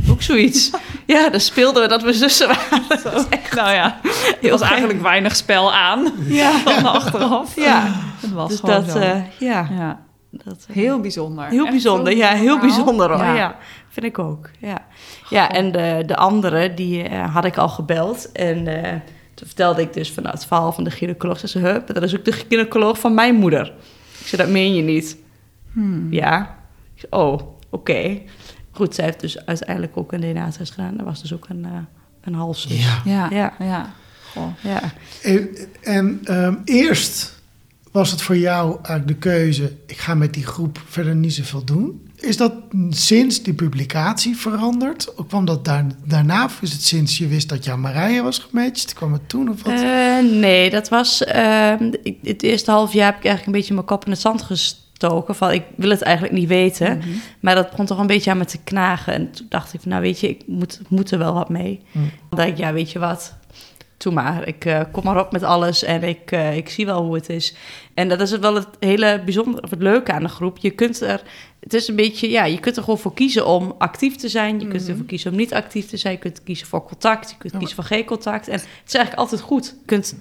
[0.10, 0.72] Ook zoiets.
[1.06, 2.84] ja, dan speelden we dat we zussen waren.
[3.04, 4.00] Dat is echt Nou ja,
[4.42, 7.56] er was eigenlijk weinig spel aan Ja, dan achteraf.
[7.56, 7.84] ja.
[8.20, 8.98] Het was Dus gewoon dat, zo.
[9.00, 9.68] eh, ja.
[9.78, 10.00] ja.
[10.32, 11.46] Dat, eh, Heel bijzonder.
[11.46, 12.12] heel Echt bijzonder.
[12.12, 12.60] zo'n Ja, heel verhaal.
[12.60, 13.18] bijzonder hoor.
[13.26, 13.36] Ja.
[13.36, 13.56] Ja.
[13.90, 14.50] vind ik ook.
[14.60, 14.78] Ja,
[15.30, 18.32] ja en de, de andere, die eh, had ik al gebeld.
[18.32, 18.68] En
[19.42, 21.40] toen vertelde ik dus van nou, het verhaal van de gynaecoloog.
[21.40, 23.74] Ze zei, hup, dat is ook de gynaecoloog van mijn moeder.
[24.20, 25.18] Ik zei, dat meen je niet.
[25.72, 26.14] Hmm.
[26.14, 26.58] Ja.
[26.96, 28.22] Ik zei, oh, oké.
[28.72, 30.98] Goed, zij heeft dus uiteindelijk ook een DNA-test gedaan.
[30.98, 31.72] Dat was dus ook een, uh,
[32.22, 32.84] een halfzus.
[32.84, 33.02] Ja.
[33.06, 33.54] Ja, Ja.
[33.60, 33.94] ja.
[34.34, 34.48] Goh.
[34.62, 34.82] ja.
[35.22, 35.50] En,
[35.82, 37.42] en ehm, eerst
[37.92, 39.78] was het voor jou eigenlijk de keuze...
[39.88, 42.11] ik ga met die groep verder niet zoveel doen.
[42.22, 42.54] Is dat
[42.90, 45.16] sinds die publicatie veranderd?
[45.16, 46.46] Of kwam dat daar, daarna?
[46.46, 48.94] Of is het sinds je wist dat jouw Marije was gematcht?
[48.94, 49.74] Kwam het toen of wat?
[49.74, 51.24] Eh, nee, dat was...
[51.24, 54.22] ehm, ik, het eerste half jaar heb ik eigenlijk een beetje mijn kop in het
[54.22, 55.36] zand gestoken.
[55.36, 56.98] Van, ik wil het eigenlijk niet weten.
[56.98, 57.10] Mhm.
[57.40, 59.14] Maar dat begon toch een beetje aan me te knagen.
[59.14, 61.82] En toen dacht ik, van, nou weet je, ik moet, moet er wel wat mee.
[61.92, 62.00] Hm.
[62.00, 63.34] Dan dacht ik, ja, weet je wat...
[64.04, 67.04] Doe maar, ik eh, kom maar op met alles en ik, eh, ik zie wel
[67.04, 67.54] hoe het is.
[67.94, 70.58] En dat is het wel het hele bijzondere, of het leuke aan de groep.
[70.58, 71.22] Je kunt er,
[71.60, 74.60] het is een beetje, ja, je kunt er gewoon voor kiezen om actief te zijn.
[74.60, 74.92] Je kunt Mhm.
[74.92, 76.14] ervoor kiezen om niet actief te zijn.
[76.14, 78.48] Je kunt kiezen voor contact, je kunt Ja, kiezen voor geen contact.
[78.48, 79.66] En het is eigenlijk altijd goed.
[79.66, 80.16] Je kunt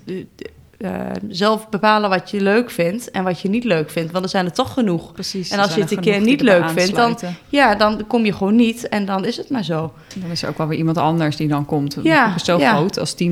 [0.80, 0.90] eh,
[1.28, 4.12] zelf bepalen wat je leuk vindt en wat je niet leuk vindt.
[4.12, 5.12] Want er zijn er toch genoeg.
[5.12, 5.50] Precies.
[5.50, 7.18] En als je het een keer niet leuk vindt, dan-.
[7.48, 9.92] Ja, dan kom je gewoon niet en dan is het maar zo.
[10.14, 11.96] Dan is er ook wel weer iemand anders die dan komt.
[12.02, 12.74] Ja, zo ja.
[12.74, 13.26] groot, als 10%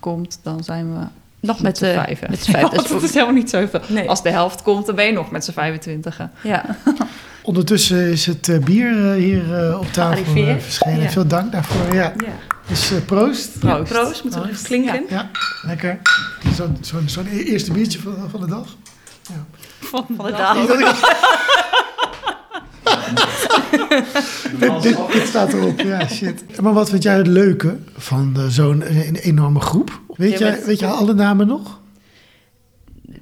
[0.00, 1.00] komt, dan zijn we
[1.40, 2.30] Nog met met z'n de vijven.
[2.30, 2.70] Met z'n vijf.
[2.70, 3.80] Ja, dat is helemaal niet zoveel.
[3.88, 4.08] Nee.
[4.08, 6.20] Als de helft komt, dan ben je nog met z'n 25.
[6.42, 6.76] Ja.
[7.42, 10.24] Ondertussen is het eh, bier eh, hier eh, op tafel
[10.58, 11.02] verschenen.
[11.02, 11.08] Ja.
[11.08, 11.94] Veel dank daarvoor.
[11.94, 12.12] Ja.
[12.62, 12.68] Ja.
[12.68, 13.58] Dus eh, proost.
[13.58, 13.92] Proost.
[13.92, 14.64] Proost, moeten we Proost.
[14.70, 15.04] even klinken.
[15.08, 15.30] Ja,
[15.62, 15.98] lekker.
[16.54, 18.66] Zo'n zo'n zo'n e- eerste biertje van, van de dag.
[19.80, 20.56] Van, Van de dag.
[24.58, 26.60] Dit, dit, dit staat erop, ja, shit.
[26.60, 30.00] Maar wat vind jij het leuke van eh, zo'n eh, enorme groep?
[30.16, 31.80] Weet, Ja, jij, weet je alle namen nog?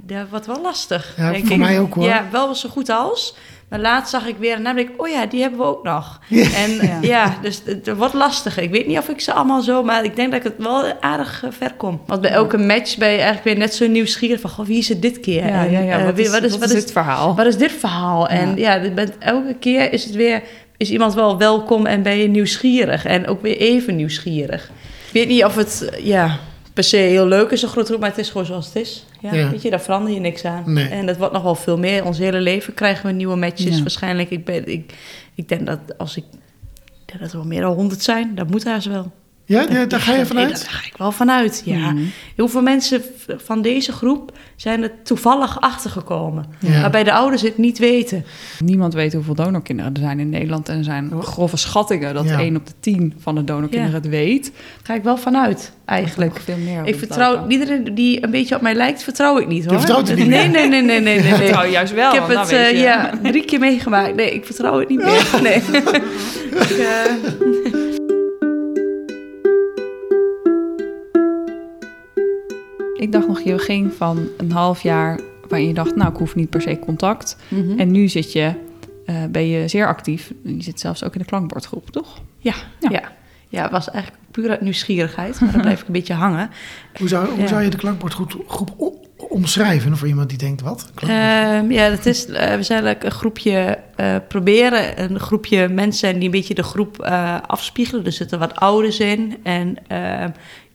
[0.00, 1.14] Dat wordt wel lastig.
[1.16, 1.58] Ja, denk voor ik.
[1.62, 2.04] mij ook, hoor.
[2.04, 3.36] Ja, wel zo goed als.
[3.70, 5.82] Maar laatst zag ik weer en dan denk ik, oh ja, die hebben we ook
[5.84, 6.20] nog.
[6.28, 6.44] Ja.
[6.54, 6.98] En Ja.
[7.00, 8.62] ja, dus het, het wordt lastiger.
[8.62, 10.84] Ik weet niet of ik ze allemaal zo, maar ik denk dat ik het wel
[11.00, 12.00] aardig eh, ver kom.
[12.06, 14.88] Want bij elke match ben je eigenlijk weer net zo nieuwsgierig van, goh, wie is
[14.88, 15.46] het dit keer?
[15.46, 15.98] Ja, En, ja, ja.
[15.98, 17.34] eh, Wat wie- is, wat is dit verhaal?
[17.36, 18.28] Wat is dit verhaal?
[18.28, 20.42] En ja, bent, elke keer is het weer,
[20.76, 23.04] is iemand wel welkom en ben je nieuwsgierig.
[23.04, 24.70] En ook weer even nieuwsgierig.
[25.06, 26.38] Ik weet niet of het, ja,
[26.80, 29.04] per se heel leuk is, een grote groep, maar het is gewoon zoals het is.
[29.20, 29.50] Ja, Ja.
[29.50, 30.72] Weet je, daar verander je niks aan.
[30.72, 30.88] Nee.
[30.88, 32.04] En dat wordt nog wel veel meer.
[32.04, 33.80] Ons hele leven krijgen we nieuwe matches Ja.
[33.82, 34.30] waarschijnlijk.
[34.30, 34.92] Ik, ben, ik,
[35.34, 36.24] ik denk dat als ik
[37.06, 38.34] dat er wel meer dan 100 zijn.
[38.34, 39.12] Dat moet haast wel.
[39.50, 40.48] Ja, ja, daar ga je Nee, vanuit?
[40.50, 41.76] daar ga ik wel vanuit, ja.
[41.92, 42.02] Mhm.
[42.36, 43.02] Heel veel mensen
[43.36, 46.44] van deze groep zijn er toevallig achtergekomen.
[46.58, 46.80] Ja.
[46.80, 48.24] Waarbij de ouders het niet weten.
[48.58, 50.68] Niemand weet hoeveel donorkinderen er zijn in Nederland.
[50.68, 52.38] En er zijn grove schattingen dat Ja.
[52.40, 53.96] 1 op de 10 van de donorkinderen Ja.
[53.96, 54.42] het weet.
[54.52, 56.40] Daar ga ik wel vanuit, eigenlijk.
[56.44, 59.76] Veel meer Ik vertrouw iedereen die een beetje op mij lijkt, vertrouw ik niet hoor.
[59.78, 60.68] vertrouwt het niet nee, meer?
[60.68, 61.34] nee, nee, nee, nee, nee, nee.
[61.44, 62.78] vertrouw je juist wel, Ik heb het eh, je.
[62.78, 64.14] ja, drie keer meegemaakt.
[64.14, 65.28] Nee, ik vertrouw het niet meer.
[65.42, 65.54] Nee.
[66.50, 67.99] ik, eh,
[73.00, 76.34] Ik dacht nog, je ging van een half jaar waarin je dacht, nou, ik hoef
[76.34, 77.36] niet per se contact.
[77.48, 77.78] mhm.
[77.78, 78.52] En nu zit je,
[79.06, 80.32] eh, ben je zeer actief.
[80.44, 82.20] Je zit zelfs ook in de klankbordgroep, toch?
[82.38, 82.90] ja, Ja.
[82.90, 83.12] ja.
[83.48, 83.62] ja.
[83.62, 85.40] het was eigenlijk puur uit nieuwsgierigheid.
[85.40, 86.50] Maar dan blijf ik een beetje hangen.
[86.98, 87.46] Hoe zou, hoe Ja.
[87.46, 88.34] zou je de klankbordgroep
[89.16, 90.90] omschrijven voor iemand die denkt, wat?
[90.94, 95.02] Ehm, ja, dat is, eh, we zijn eigenlijk een groepje eh, proberen.
[95.02, 98.04] Een groepje mensen die een beetje de groep eh, afspiegelen.
[98.04, 99.36] Er zitten wat ouders in.
[99.42, 100.30] En ehm,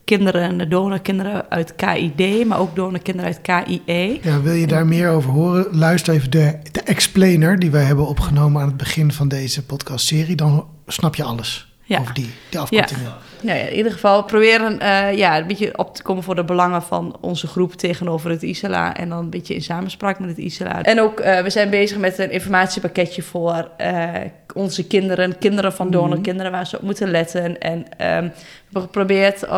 [0.06, 4.20] kinderen, donorkinderen uit KID, maar ook donorkinderen uit KIE.
[4.22, 5.68] Ja, wil je daar meer over horen?
[5.72, 10.36] Luister even de, de explainer die wij hebben opgenomen aan het begin van deze podcastserie.
[10.36, 12.00] Dan snap je alles Ja.
[12.00, 13.14] over die, die afkortingen.
[13.42, 16.44] Nou ja, in ieder geval proberen eh, ja, een beetje op te komen voor de
[16.44, 18.96] belangen van onze groep tegenover het ISLA.
[18.96, 20.82] En dan een beetje in samenspraak met het ISLA.
[20.84, 24.10] En ook, eh, we zijn bezig met een informatiepakketje voor eh,
[24.56, 27.60] onze kinderen, kinderen van donorkinderen, waar ze op moeten letten.
[27.62, 28.32] En ehm, we
[28.64, 29.52] hebben geprobeerd eh,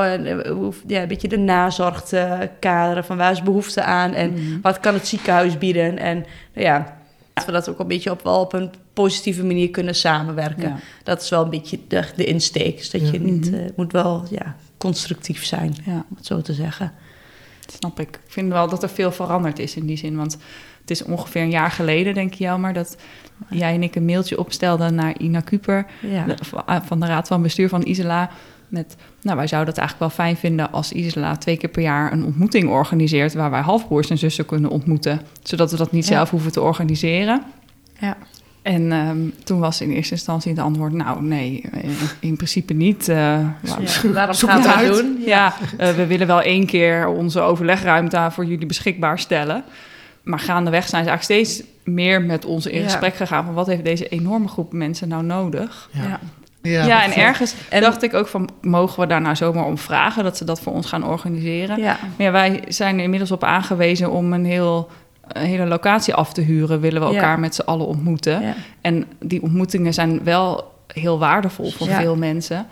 [0.87, 4.93] ja, een beetje de nazorg te kaderen van waar is behoefte aan en wat kan
[4.93, 5.97] het ziekenhuis bieden.
[5.97, 6.17] En
[6.53, 6.97] nou ja,
[7.33, 10.69] dat we dat ook een beetje op, wel op een positieve manier kunnen samenwerken.
[10.69, 10.77] Ja.
[11.03, 12.77] Dat is wel een beetje de, de insteek.
[12.77, 13.11] Dus dat Ja.
[13.11, 16.91] je niet, eh, moet wel ja, constructief zijn, Ja, om het zo te zeggen.
[17.65, 18.09] dat snap ik.
[18.09, 20.15] Ik vind wel dat er veel veranderd is in die zin.
[20.17, 20.37] Want
[20.89, 22.97] het is ongeveer een jaar geleden, denk ik jou maar, dat
[23.49, 26.25] jij en ik een mailtje opstelden naar Ina Kuper Ja.
[26.25, 26.37] de-
[26.85, 28.29] van de Raad van Bestuur van Isela.
[28.67, 32.11] Met, nou, wij zouden het eigenlijk wel fijn vinden als Isela twee keer per jaar
[32.11, 33.33] een ontmoeting organiseert.
[33.33, 35.21] waar wij halfbroers en zussen kunnen ontmoeten.
[35.43, 36.13] Zodat we dat niet Ja.
[36.15, 37.43] zelf hoeven te organiseren.
[37.99, 38.17] Ja.
[38.61, 43.09] En ehm, toen was in eerste instantie het antwoord: nou, nee, eh, in principe niet.
[43.09, 43.15] eh,
[44.13, 45.17] waarom gaan we het doen?
[45.25, 49.63] ja, eh, we willen wel één keer onze overlegruimte voor jullie beschikbaar stellen.
[50.27, 52.83] Maar gaandeweg zijn ze eigenlijk steeds meer met ons in Ja.
[52.83, 55.89] gesprek gegaan van wat heeft deze enorme groep mensen nou nodig.
[55.91, 56.19] Ja.
[56.61, 56.85] Ja.
[56.85, 60.23] Ja, en ergens En- dacht ik ook van, mogen we daar nou zomaar om vragen
[60.23, 61.79] dat ze dat voor ons gaan organiseren?
[61.79, 61.97] Ja.
[62.17, 64.89] Maar ja, wij zijn er inmiddels op aangewezen om een, heel,
[65.27, 66.79] een hele locatie af te huren.
[66.79, 67.13] Willen we Ja.
[67.13, 68.55] elkaar met z'n allen ontmoeten?
[68.81, 72.67] En die ontmoetingen zijn wel heel waardevol voor veel mensen.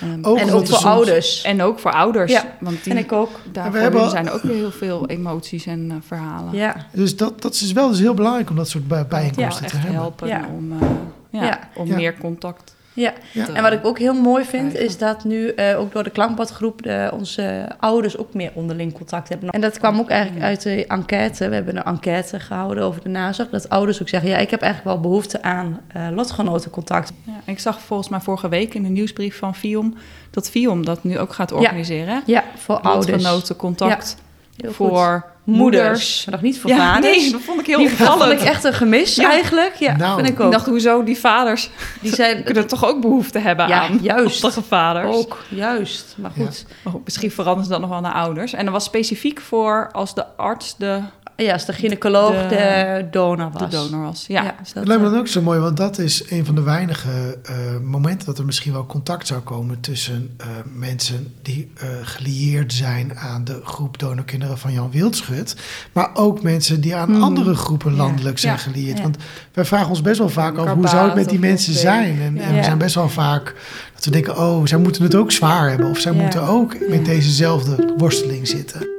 [0.00, 0.06] Ja.
[0.06, 1.42] Ehm, Ook en ook voor soms- ouders.
[1.42, 2.32] en ook voor ouders.
[2.32, 3.30] Ja, want die, En ik ook.
[3.52, 6.54] daarvoor hebben zijn er ook weer heel veel emoties en eh, verhalen.
[6.54, 6.76] Ja.
[6.92, 9.92] Dus dat, dat is wel dus heel belangrijk om dat soort bijeenkomsten te echt hebben.
[10.00, 10.48] helpen Ja.
[10.56, 10.88] om, eh,
[11.30, 11.58] ja, Ja.
[11.74, 11.96] om Ja.
[11.96, 13.48] meer contact Ja.
[13.54, 16.80] En wat ik ook heel mooi vind, is dat nu eh, ook door de klankbadgroep
[17.12, 19.48] onze ouders ook meer onderling contact hebben.
[19.48, 21.48] En dat kwam ook eigenlijk uit de enquête.
[21.48, 23.48] We hebben een enquête gehouden over de nazorg.
[23.48, 27.12] Dat ouders ook zeggen, ja, ik heb eigenlijk wel behoefte aan eh lotgenotencontact.
[27.24, 29.94] Ja, ik zag volgens mij vorige week in de nieuwsbrief van Fiom
[30.30, 32.22] dat Fiom dat nu ook gaat organiseren.
[32.26, 33.22] Ja, voor ouders.
[33.22, 34.16] Lotgenotencontact
[34.60, 35.44] Heel voor moeders.
[35.44, 36.24] moeders.
[36.24, 37.16] Maar nog niet voor Ja, vaders.
[37.16, 38.30] nee, dat vond ik heel Die dat opvallend.
[38.30, 39.30] vond ik echt een gemis Ja.
[39.30, 39.74] eigenlijk.
[39.74, 40.14] Ja, Nou.
[40.16, 40.52] vind ik Ik ook.
[40.52, 41.70] dacht, hoezo die vaders
[42.00, 44.46] die zijn kunnen toch ook behoefte hebben Ja, aan juist.
[44.68, 45.16] vaders.
[45.16, 46.14] ook, juist.
[46.18, 46.64] Maar goed.
[46.84, 48.52] Goed, misschien veranderen ze dat nog wel naar ouders.
[48.52, 51.00] En dat was specifiek voor als de arts de,
[51.44, 53.70] Ja, als de gynaecoloog de, De- donor de was.
[53.70, 54.24] donor was.
[54.28, 54.54] Ja, Ja.
[54.74, 57.38] dat, lijkt me eh, dan ook zo mooi, want dat is een van de weinige
[57.42, 62.72] eh, momenten dat er misschien wel contact zou komen tussen eh, mensen die eh, gelieerd
[62.72, 65.56] zijn aan de groep donorkinderen van Jan Wildschut,
[65.92, 67.22] maar ook mensen die aan Hmm.
[67.22, 68.58] andere groepen landelijk zijn Ja.
[68.60, 68.96] gelieerd.
[68.96, 69.02] Ja.
[69.02, 69.16] Want
[69.52, 72.20] wij vragen ons best wel vaak af hoe zou het met die mensen zijn?
[72.20, 72.40] En, ja.
[72.42, 73.54] en we zijn best wel vaak
[73.94, 76.22] dat we denken, oh, zij moeten het ook zwaar hebben of zij Ja.
[76.22, 78.98] moeten ook met dezezelfde worsteling zitten.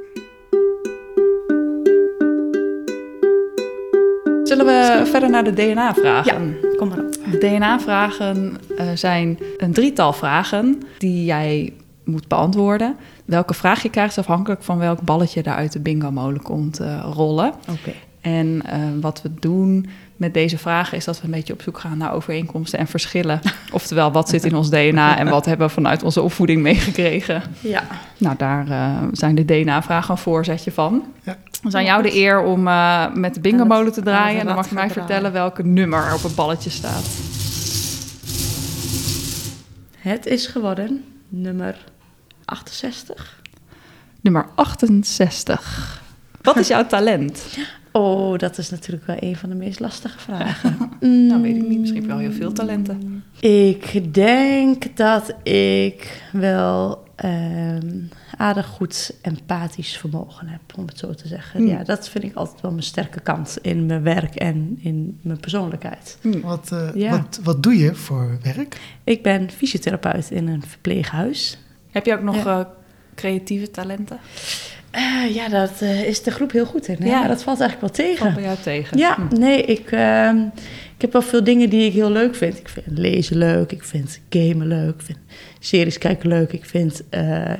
[4.56, 6.56] Zullen we verder naar de DNA-vragen?
[6.76, 7.14] Kom maar op.
[7.30, 11.72] De DNA-vragen eh, zijn een drietal vragen die jij
[12.04, 12.96] moet beantwoorden.
[13.24, 17.10] Welke vraag je krijgt is afhankelijk van welk balletje daar uit de bingo-molen komt eh,
[17.12, 17.52] rollen.
[17.70, 17.92] Oké.
[18.20, 21.78] En eh, wat we doen met deze vragen is dat we een beetje op zoek
[21.78, 23.40] gaan naar overeenkomsten en verschillen.
[23.72, 27.42] Oftewel, wat zit in ons DNA en wat hebben we vanuit onze opvoeding meegekregen.
[27.60, 27.82] Ja.
[28.18, 31.02] Nou, daar eh, zijn de DNA-vragen een voorzetje van.
[31.22, 31.36] Ja.
[31.62, 34.40] Dan is aan jou de eer om eh, met de bingo-molen te draaien.
[34.40, 37.04] En dan mag je mij vertellen welke nummer er op het balletje staat.
[39.96, 41.76] Het is geworden nummer
[42.44, 43.40] 68.
[44.20, 46.02] Nummer 68.
[46.42, 47.42] Wat is jouw talent?
[47.94, 50.76] Oh, dat is natuurlijk wel een van de meest lastige vragen.
[51.28, 51.78] Nou, weet ik niet.
[51.78, 53.24] Misschien heb je wel heel veel talenten.
[53.40, 58.00] Ik denk dat ik wel ehm,
[58.36, 61.60] aardig goed empathisch vermogen heb, om het zo te zeggen.
[61.60, 61.68] Hmm.
[61.68, 65.40] Ja, dat vind ik altijd wel mijn sterke kant in mijn werk en in mijn
[65.40, 66.18] persoonlijkheid.
[66.42, 67.10] Wat, eh, Ja.
[67.10, 68.80] wat, wat doe je voor werk?
[69.04, 71.58] Ik ben fysiotherapeut in een verpleeghuis.
[71.90, 72.58] Heb je ook nog Ja.
[72.60, 72.66] eh,
[73.14, 74.18] creatieve talenten?
[74.90, 76.96] Eh, ja, dat is de groep heel goed in.
[76.98, 77.06] Hè?
[77.08, 77.18] Ja.
[77.18, 78.34] Maar dat valt eigenlijk wel Valt tegen.
[78.34, 78.98] bij jou tegen?
[78.98, 79.38] Ja, Hm.
[79.40, 80.52] nee, ik, ehm, ik
[81.02, 82.58] heb wel veel dingen die ik heel leuk vind.
[82.58, 85.18] Ik vind lezen leuk, ik vind gamen leuk, ik vind
[85.64, 86.52] series kijken leuk.
[86.52, 87.52] Ik vind eh,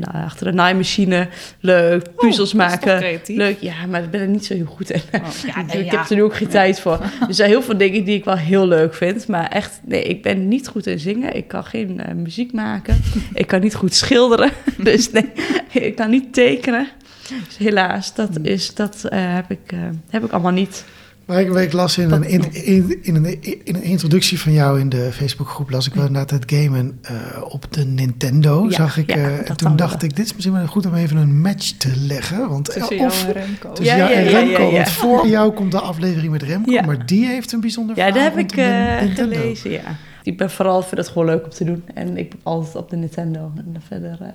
[0.00, 1.28] achter de naaimachine
[1.60, 3.60] leuk, puzzels dat is maken leuk.
[3.60, 5.00] Ja, maar daar ben ik niet zo heel goed in.
[5.12, 5.98] Oh, ja, nee, ik ja.
[5.98, 7.00] heb er nu ook geen tijd voor.
[7.28, 9.26] Er zijn heel veel dingen die ik wel heel leuk vind.
[9.28, 11.36] Maar echt, nee, ik ben niet goed in zingen.
[11.36, 13.02] Ik kan geen eh, muziek maken.
[13.34, 14.50] ik kan niet goed schilderen.
[14.78, 15.32] dus nee,
[15.72, 16.88] ik kan niet tekenen.
[17.46, 18.44] Dus helaas, dat, Hmm.
[18.44, 19.74] is, dat heb, ik,
[20.10, 20.84] heb ik allemaal niet.
[21.28, 24.80] Maar ik, ik las in een, in, in, in, een, in een introductie van jou
[24.80, 27.14] in de Facebookgroep, las ik wel inderdaad het gamen eh,
[27.48, 29.08] op de Nintendo, Ja, zag ik.
[29.10, 29.76] ja, eh, en toen wel.
[29.76, 32.48] dacht ik, dit is misschien wel goed om even een match te leggen.
[32.48, 33.72] Want Tussen eh, jou of en Remco.
[33.72, 34.72] tussen Ja, jou en Remco, ja, ja.
[34.74, 36.82] want voor jou komt de aflevering met Remco, Ja.
[36.86, 39.36] maar die heeft een bijzonder Ja, dat heb ik eh, Nintendo.
[39.36, 39.96] gelezen, ja.
[40.22, 41.82] Ik ben vooral, vind het gewoon leuk om te doen.
[41.94, 43.52] En ik ben altijd op de Nintendo.
[43.56, 44.28] En dan verder eh,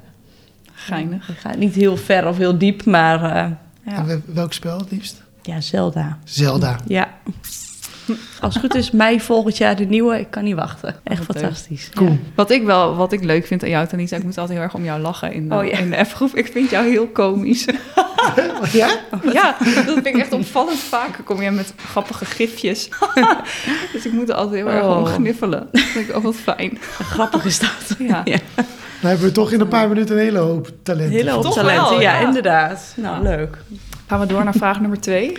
[0.73, 1.29] Geinig.
[1.29, 3.51] ik ga niet heel ver of heel diep, maar eh,
[3.85, 3.97] ja.
[3.97, 5.22] En wel- welk spel het liefst?
[5.47, 6.17] Ja, Zelda.
[6.25, 6.79] Zelda.
[6.87, 7.07] Ja.
[8.41, 10.19] Als het goed is, mei volgend jaar de nieuwe.
[10.19, 10.95] Ik kan niet wachten.
[11.03, 11.43] Echt Wat leuk.
[11.43, 11.89] fantastisch.
[11.95, 12.17] Cool.
[12.35, 14.75] Wat ik wel, wat ik leuk vind aan jou, Tanita, ik moet altijd heel erg
[14.75, 15.77] om jou lachen in de, Oh, ja.
[15.77, 16.35] in de F-groep.
[16.35, 17.65] Ik vind jou heel komisch.
[18.71, 18.87] Ja?
[19.33, 21.19] ja, dat vind ik echt opvallend vaak.
[21.23, 22.89] Kom je met grappige gifjes.
[23.93, 25.13] dus ik moet er altijd heel erg om Oh.
[25.13, 25.67] gniffelen.
[25.71, 26.77] Dat vind ik ook wat fijn.
[27.01, 27.95] Grappig is dat.
[28.07, 28.21] Ja.
[28.23, 28.37] Ja.
[29.01, 31.11] Dan hebben we toch in een paar minuten een hele hoop talenten.
[31.15, 31.89] Hele hoop Toch talenten.
[31.89, 32.27] wel, ja, ja.
[32.27, 32.93] inderdaad.
[32.95, 33.57] Nou, leuk.
[34.07, 35.37] Gaan we door naar vraag nummer twee.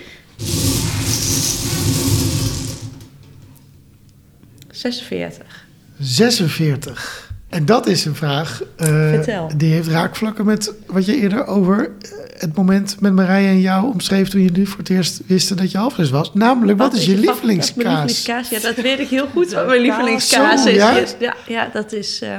[4.93, 5.67] 46.
[5.99, 7.33] 46.
[7.49, 8.63] En dat is een vraag.
[8.77, 9.51] Vertel.
[9.57, 13.85] Die heeft raakvlakken met wat je eerder over eh, het moment met Marije en jou
[13.93, 16.35] omschreef toen jullie voor het eerst wisten dat je halfzus was.
[16.35, 17.77] Namelijk, wat, is je lievelingskaas?
[17.77, 18.49] lievelingskaas?
[18.49, 19.97] Ja, dat weet ik heel goed wat mijn Kaas.
[19.97, 21.15] lievelingskaas is.
[21.19, 22.21] ja, ja, dat is...
[22.23, 22.37] eh,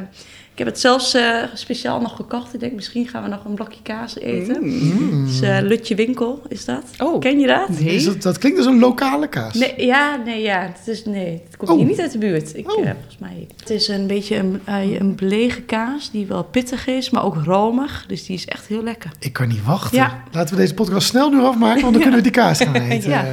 [0.55, 2.53] ik heb het zelfs eh, speciaal nog gekocht.
[2.53, 4.57] Ik denk, misschien gaan we nog een blokje kaas eten.
[4.61, 5.25] Mm.
[5.25, 6.83] Dus, eh, Lutje Winkel is dat.
[6.99, 7.19] Oh.
[7.19, 7.69] Ken je dat?
[7.69, 7.95] Nee.
[7.95, 9.53] Is dat, dat klinkt als een lokale kaas.
[9.53, 10.61] Nee, ja, nee, ja.
[10.61, 11.77] Het is, nee, het komt Oh.
[11.77, 12.57] hier niet uit de buurt.
[12.57, 12.85] Ik, Oh.
[12.85, 13.47] eh, volgens mij.
[13.59, 14.61] Het is een beetje een,
[14.99, 18.05] een belegen kaas die wel pittig is, maar ook romig.
[18.07, 19.11] Dus die is echt heel lekker.
[19.19, 19.97] Ik kan niet wachten.
[19.97, 20.23] Ja.
[20.31, 23.09] Laten we deze podcast snel nu afmaken, want dan kunnen we die kaas gaan eten.
[23.09, 23.23] Ja.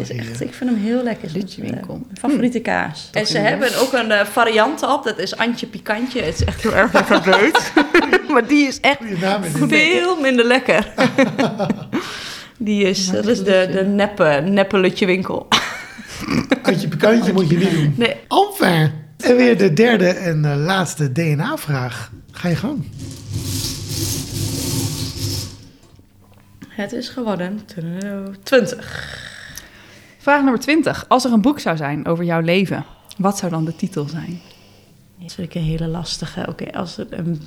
[0.00, 1.28] is echt, ik vind hem heel lekker.
[1.32, 1.94] Lutje Winkel.
[2.06, 3.08] Mijn favoriete kaas.
[3.12, 5.04] En ze hebben ook een variant op.
[5.04, 6.22] Dat is Antje Pikantje.
[6.22, 7.72] Het is echt heel erg lekker reut.
[8.32, 8.98] maar die is echt
[9.68, 10.92] veel minder lekker.
[12.58, 15.48] die is, dat is de, de neppe, neppe Lutje Winkel.
[16.62, 17.94] Antje pikantje moet je niet doen.
[17.96, 18.90] Nee, Enfin.
[19.18, 22.10] En weer de derde en eh, laatste DNA-vraag.
[22.32, 22.84] Ga je gang.
[26.68, 27.60] het is geworden
[28.42, 29.26] 20.
[30.18, 31.04] Vraag nummer 20.
[31.08, 32.84] Als er een boek zou zijn over jouw leven,
[33.16, 34.40] wat zou dan de titel zijn?
[35.20, 36.46] Dat is ook een hele lastige.
[36.48, 37.42] Oké, als het een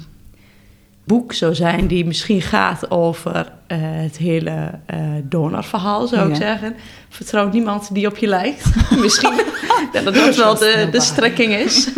[1.04, 6.76] boek zou zijn die misschien gaat over eh, het hele eh, donorverhaal, zou ik zeggen.
[7.10, 8.66] Vertrouw niemand die op je lijkt.
[9.02, 9.42] misschien
[9.94, 11.90] dat dat dat wel de, de strekking is.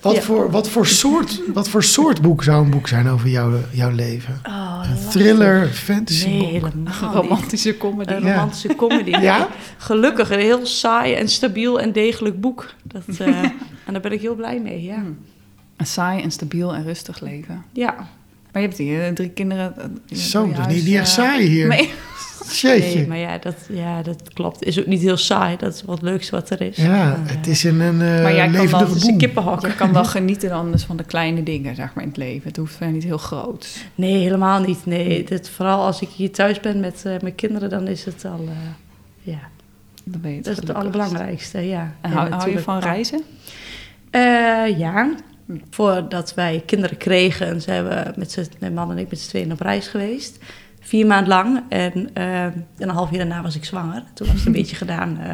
[0.00, 0.20] Wat, Ja.
[0.20, 3.90] voor, wat, voor soort, wat voor soort boek zou een boek zijn over jouw, jouw
[3.90, 4.40] leven?
[4.46, 5.10] Oh, Een lastig.
[5.10, 7.12] thriller, fantasy Nee, helemaal.
[7.12, 8.12] Romantische comedy.
[8.12, 8.30] Een Ja.
[8.30, 9.10] romantische comedy.
[9.10, 9.48] Ja?
[9.78, 12.74] Gelukkig een heel saai en stabiel en degelijk boek.
[12.82, 13.42] Dat, eh,
[13.84, 15.02] en daar ben ik heel blij mee, ja.
[15.76, 17.64] Een saai en stabiel en rustig leven.
[17.72, 18.08] Ja,
[18.52, 19.74] Maar je hebt hier eh, drie kinderen.
[19.78, 21.66] eh, Zo, dat is niet, niet echt saai hier.
[21.68, 21.90] Nee.
[22.52, 22.96] Jeetje.
[22.98, 24.62] nee, maar ja dat, ja, dat klopt.
[24.64, 25.56] Is ook niet heel saai.
[25.56, 26.76] Dat is wat het leukste wat er is.
[26.76, 29.60] Ja, het is een, een eh, Maar jij kan dan- levendige kippenhok.
[29.66, 32.48] Je kan wel genieten dan dus van de kleine dingen, zeg maar, in het leven.
[32.48, 33.68] Het hoeft niet heel groot.
[33.94, 34.86] Nee, helemaal niet.
[34.86, 38.40] Nee, dit, vooral als ik hier thuis ben met mijn kinderen, dan is het al...
[38.48, 38.54] eh,
[39.32, 39.38] ja,
[40.04, 41.94] Dan ben je het dat is het allerbelangrijkste, ja.
[42.00, 43.20] En Ja, hou, hou je van reizen?
[44.10, 45.10] Eh, ja.
[45.70, 49.52] Voordat wij kinderen kregen, zijn we met z'n- mijn man en ik met z'n tweeën
[49.52, 50.38] op reis geweest.
[50.80, 51.62] Vier maanden lang.
[51.68, 52.44] En eh,
[52.78, 54.02] een half jaar daarna was ik zwanger.
[54.14, 55.30] Toen was het een beetje gedaan eh,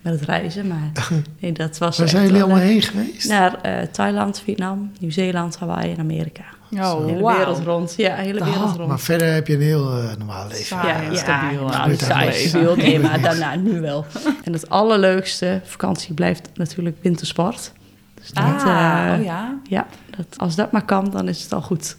[0.00, 0.66] met het reizen.
[0.66, 0.90] Maar
[1.40, 3.28] nee, dat was Waar zijn jullie allemaal eh, heen geweest?
[3.28, 6.42] Naar eh, Thailand, Vietnam, Nieuw-Zeeland, Hawaii en Amerika.
[6.72, 7.94] Oh, de hele wereld rond.
[7.96, 8.88] Ja, de hele wereld rond.
[8.88, 9.84] Maar verder heb je een heel
[10.18, 10.64] normaal leven.
[10.64, 11.60] Saai ja, en ja, stabiel.
[11.60, 12.76] Nou, Gebeurt niet saai, stabiel.
[12.76, 14.06] Nee, maar daarna nu wel.
[14.44, 17.72] En het allerleukste vakantie blijft natuurlijk wintersport.
[18.20, 19.58] Dus dat, Ah, eh, oh ja.
[19.68, 21.96] ja, dat, als dat maar kan, dan is het al goed.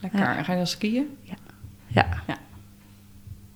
[0.00, 0.20] Lekker.
[0.36, 1.06] En Ga je dan skiën?
[1.22, 1.34] Ja.
[1.86, 2.06] Ja.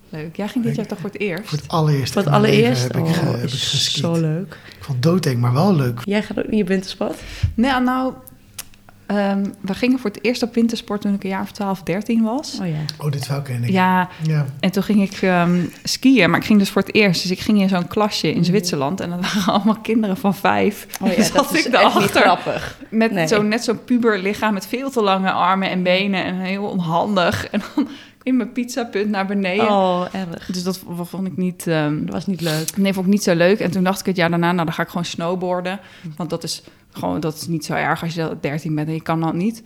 [0.08, 0.36] Leuk.
[0.36, 1.48] Jij ging dit jaar toch voor het eerst?
[1.48, 2.82] Voor het allereerst Voor het allereerst.
[2.82, 4.02] heb ik, oh, heb ik is geskiet.
[4.04, 4.58] zo leuk.
[4.76, 6.00] Ik vond het doodeng, maar wel leuk.
[6.04, 7.20] Jij gaat ook niet op wintersport?
[7.54, 8.12] Nee, nou,
[9.06, 12.22] ehm, we gingen voor het eerst op wintersport toen ik een jaar of 12, 13
[12.22, 12.58] was.
[12.60, 12.74] Oh ja.
[12.98, 13.70] Oh, dit wel ken ik.
[13.70, 14.46] Ja, Ja.
[14.60, 17.22] en toen ging ik ehm, skiën, maar ik ging dus voor het eerst.
[17.22, 20.86] Dus ik ging in zo'n klasje in Zwitserland en dat waren allemaal kinderen van vijf.
[21.00, 22.78] Oh ja, Dus dat zat is ik echt niet grappig.
[22.90, 23.26] met Nee.
[23.28, 27.46] zo'n net zo'n puber lichaam met veel te lange armen en benen en heel onhandig.
[27.50, 27.88] En dan
[28.24, 29.68] in mijn pizzapunt naar beneden.
[29.70, 30.46] Oh, erg.
[30.46, 31.66] Dus dat vond ik niet...
[31.66, 32.76] ehm, Dat was niet leuk.
[32.76, 33.58] Nee, vond ik niet zo leuk.
[33.60, 35.80] En toen dacht ik het jaar daarna, nou dan ga ik gewoon snowboarden.
[36.16, 36.62] Want dat is
[36.92, 39.62] gewoon, dat is niet zo erg als je 13 bent en je kan dat niet.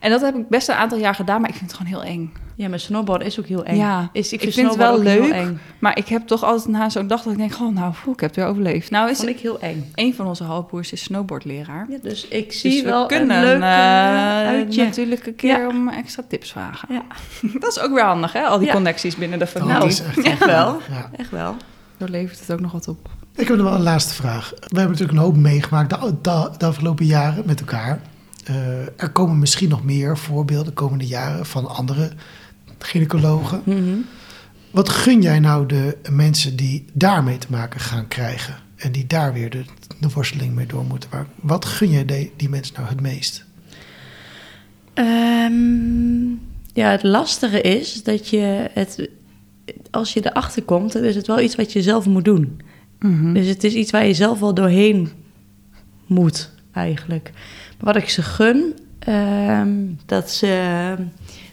[0.00, 2.12] En dat heb ik best een aantal jaar gedaan, maar ik vind het gewoon heel
[2.12, 2.32] eng.
[2.54, 3.76] Ja, maar snowboarden is ook heel eng.
[3.76, 5.52] Ja, is, ik ik vind, het wel leuk.
[5.78, 8.20] Maar ik heb toch altijd na zo'n dag dat ik denk, oh nou, poeh, ik
[8.20, 8.90] heb het weer overleefd.
[8.90, 9.90] Nou is Vond ik heel eng.
[9.94, 11.86] een van onze halfbroers is snowboardleraar.
[11.90, 14.84] Ja, dus ik zie Dus we wel kunnen een leuk eh, uitje.
[14.84, 15.66] natuurlijk een keer Ja.
[15.68, 16.88] om extra tips vragen.
[16.94, 17.02] Ja.
[17.60, 18.42] dat is ook weer handig, hè?
[18.42, 18.72] Al die Ja.
[18.72, 19.72] connecties binnen de Oh, familie.
[19.72, 20.78] dat Nou, is echt, echt wel.
[20.90, 21.10] Ja.
[21.16, 21.56] Echt wel.
[21.96, 23.08] Daar levert het ook nog wat op.
[23.38, 24.50] Ik heb nog wel een laatste vraag.
[24.50, 28.00] We hebben natuurlijk een hoop meegemaakt de, de, de afgelopen jaren met elkaar.
[28.44, 32.10] Eh, er komen misschien nog meer voorbeelden de komende jaren van andere
[32.78, 33.62] gynaecologen.
[33.64, 33.96] Mhm.
[34.70, 38.54] Wat gun jij nou de mensen die daarmee te maken gaan krijgen?
[38.76, 39.64] En die daar weer de,
[40.00, 41.10] de worsteling mee door moeten.
[41.40, 43.44] Wat gun jij die, die mensen nou het meest?
[44.94, 46.28] Ehm,
[46.72, 49.08] ja, het lastige is dat je het,
[49.90, 52.60] als je erachter komt, dan is het wel iets wat je zelf moet doen.
[53.32, 55.10] Dus het is iets waar je zelf wel doorheen
[56.06, 57.30] moet, eigenlijk.
[57.80, 59.70] Maar wat ik ze gun, ehm,
[60.06, 60.94] dat ze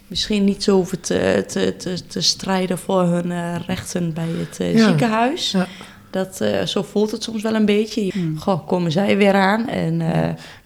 [0.08, 4.60] misschien niet zo hoeven te, te, te, te strijden voor hun eh, rechten bij het
[4.60, 4.88] eh, Ja.
[4.88, 5.52] ziekenhuis.
[5.52, 5.68] Ja.
[6.10, 8.12] Dat, eh, zo voelt het soms wel een beetje.
[8.14, 8.38] Hmm.
[8.40, 9.98] Goh, komen zij weer aan en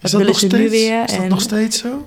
[0.00, 1.04] wat dat willen ze steeds, nu weer?
[1.04, 2.06] Is dat en, nog steeds zo?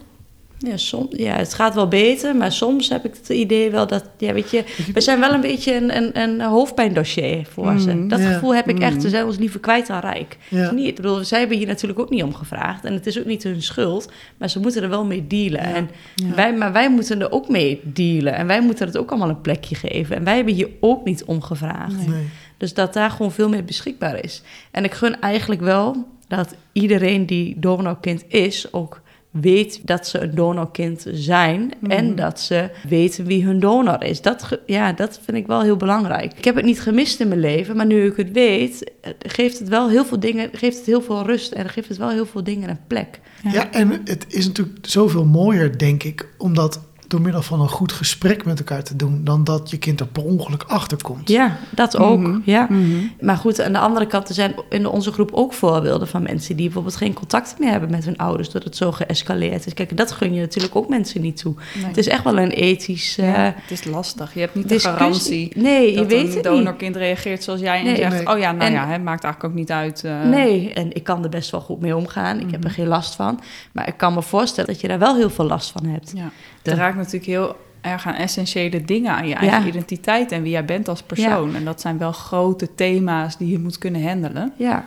[0.66, 4.10] Ja, som, ja, het gaat wel beter, maar soms heb ik het idee wel dat,
[4.18, 7.94] ja, weet je, we zijn wel een beetje een, een, een hoofdpijndossier voor ze.
[7.94, 8.32] Mm, Dat ja.
[8.34, 9.02] gevoel heb ik echt, Mm.
[9.02, 10.38] ze zijn ons liever kwijt dan rijk.
[10.50, 10.66] Ja.
[10.66, 13.26] Is Niet, bedoel, zij hebben hier natuurlijk ook niet om gevraagd en het is ook
[13.26, 15.62] niet hun schuld, maar ze moeten er wel mee dealen.
[15.62, 15.74] Ja.
[15.74, 15.90] En
[16.36, 19.42] wij, maar wij moeten er ook mee dealen en wij moeten het ook allemaal een
[19.42, 20.16] plekje geven.
[20.16, 21.98] En wij hebben hier ook niet om gevraagd.
[21.98, 22.08] Nee.
[22.08, 22.28] Nee.
[22.58, 24.42] Dus dat daar gewoon veel meer beschikbaar is.
[24.72, 29.02] En ik gun eigenlijk wel dat iedereen die donorkind is ook
[29.42, 31.92] weet dat ze een donorkind zijn Mhm.
[31.92, 34.22] en dat ze weten wie hun donor is.
[34.22, 36.34] Dat, ja, dat vind ik wel heel belangrijk.
[36.38, 39.60] Ik heb het niet gemist in mijn leven, maar nu ik het weet, eh, geeft
[39.60, 42.26] het wel heel veel dingen, geeft het heel veel rust en geeft het wel heel
[42.26, 43.20] veel dingen een plek.
[43.52, 43.72] Ja.
[43.72, 46.82] en het is natuurlijk zoveel mooier, denk ik, om dat
[47.14, 50.08] door middel van een goed gesprek met elkaar te doen, dan dat je kind er
[50.08, 51.30] per ongeluk achter komt.
[51.30, 52.20] Ja, dat ook.
[52.20, 52.40] Mhm.
[52.44, 52.66] Ja.
[52.70, 52.98] Mhm.
[53.22, 56.56] Maar goed, aan de andere kant, er zijn in onze groep ook voorbeelden van mensen
[56.56, 59.74] die bijvoorbeeld geen contact meer hebben met hun ouders, doordat het zo geëscaleerd is.
[59.74, 61.54] Kijk, dat gun je natuurlijk ook mensen niet toe.
[61.76, 61.86] Nee.
[61.86, 63.18] Het is echt wel een ethisch.
[63.18, 64.34] eh, het is lastig.
[64.34, 66.44] Je hebt niet de garantie Nee, je dat weet een het niet.
[66.44, 67.96] donorkind reageert zoals jij en Nee.
[67.96, 68.12] zegt...
[68.16, 68.28] Nee.
[68.30, 70.04] oh ja, nou En- ja, het maakt eigenlijk ook niet uit.
[70.04, 70.22] eh.
[70.24, 72.38] Nee, en ik kan er best wel goed mee omgaan.
[72.38, 72.52] Ik Mhm.
[72.54, 73.40] heb er geen last van.
[73.72, 76.12] Maar ik kan me voorstellen dat je daar wel heel veel last van hebt.
[76.16, 76.32] Ja.
[76.64, 79.68] Het raakt natuurlijk heel erg aan essentiële dingen, aan je eigen Ja.
[79.68, 81.56] identiteit en wie jij bent als persoon.
[81.56, 84.54] En dat zijn wel grote thema's die je moet kunnen handelen.
[84.58, 84.86] Ja,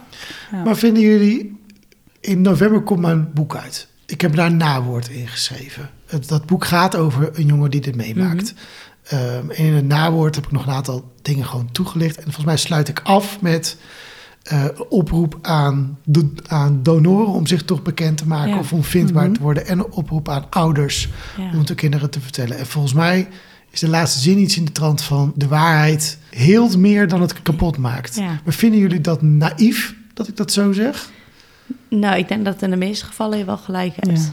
[0.53, 0.63] Ja.
[0.65, 1.61] Maar vinden jullie,
[2.21, 3.89] in november komt mijn boek uit.
[4.07, 5.91] Ik heb daar een nawoord in geschreven.
[6.07, 8.55] Het, dat boek gaat over een jongen die dit meemaakt.
[9.03, 12.17] Ehm, en in het nawoord heb ik nog een aantal dingen gewoon toegelicht.
[12.17, 13.77] En volgens mij sluit ik af met
[14.49, 18.59] eh, een oproep aan, do- aan donoren om zich toch bekend te maken Ja.
[18.59, 19.33] of om vindbaar Mhm.
[19.35, 19.67] te worden.
[19.67, 21.51] En een oproep aan ouders ja.
[21.59, 22.59] om de kinderen te vertellen.
[22.59, 23.29] En volgens mij
[23.71, 27.43] is de laatste zin iets in de trant van de waarheid heelt meer dan het
[27.43, 28.15] kapot maakt.
[28.15, 28.41] Ja.
[28.45, 31.11] Maar vinden jullie dat naïef dat ik dat zo zeg?
[31.89, 34.33] Nou, ik denk dat in de meeste gevallen je wel gelijk hebt.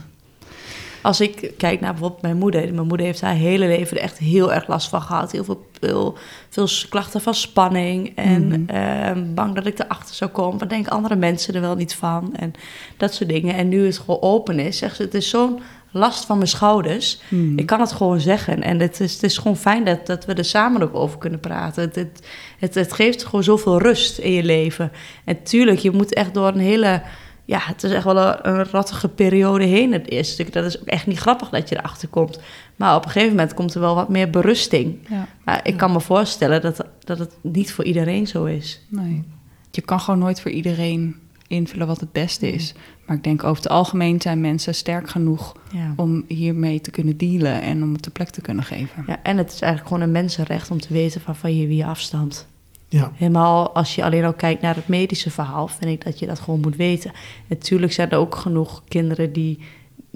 [1.04, 2.74] Als ik kijk naar bijvoorbeeld mijn moeder.
[2.74, 5.32] Mijn moeder heeft haar hele leven er echt heel erg last van gehad.
[5.32, 6.14] Heel veel, veel,
[6.48, 8.12] veel klachten van spanning.
[8.16, 8.68] En Mhm.
[8.76, 10.58] ehm, bang dat ik erachter zou komen.
[10.58, 12.34] Wat denken andere mensen er wel niet van?
[12.36, 12.52] En
[12.96, 13.54] dat soort dingen.
[13.54, 15.02] En nu het gewoon open is, zegt ze...
[15.02, 17.20] het is zo'n last van mijn schouders.
[17.28, 17.58] Hmm.
[17.58, 18.62] Ik kan het gewoon zeggen.
[18.62, 21.40] En het is, het is gewoon fijn dat, dat we er samen ook over kunnen
[21.40, 21.82] praten.
[21.82, 22.26] Het, het,
[22.58, 24.92] het, het geeft gewoon zoveel rust in je leven.
[25.24, 27.02] En tuurlijk, je moet echt door een hele...
[27.46, 29.92] Ja, het is echt wel een, een rattige periode heen.
[29.92, 32.40] Het eerste stuk, dat is ook echt niet grappig dat je erachter komt.
[32.76, 34.98] Maar op een gegeven moment komt er wel wat meer berusting.
[35.08, 38.80] Ja, Maar ik kan me voorstellen dat, dat het niet voor iedereen zo is.
[38.88, 39.22] nee.
[39.70, 42.74] Je kan gewoon nooit voor iedereen invullen wat het beste is.
[43.06, 45.92] Maar ik denk over het algemeen zijn mensen sterk genoeg Ja.
[45.96, 49.04] om hiermee te kunnen dealen en om het de plek te kunnen geven.
[49.06, 51.76] Ja, en het is eigenlijk gewoon een mensenrecht om te weten van, van je wie
[51.76, 52.46] je afstamt.
[52.94, 53.12] Ja.
[53.14, 56.40] Helemaal als je alleen al kijkt naar het medische verhaal, vind ik dat je dat
[56.40, 57.12] gewoon moet weten.
[57.46, 59.58] Natuurlijk zijn er ook genoeg kinderen die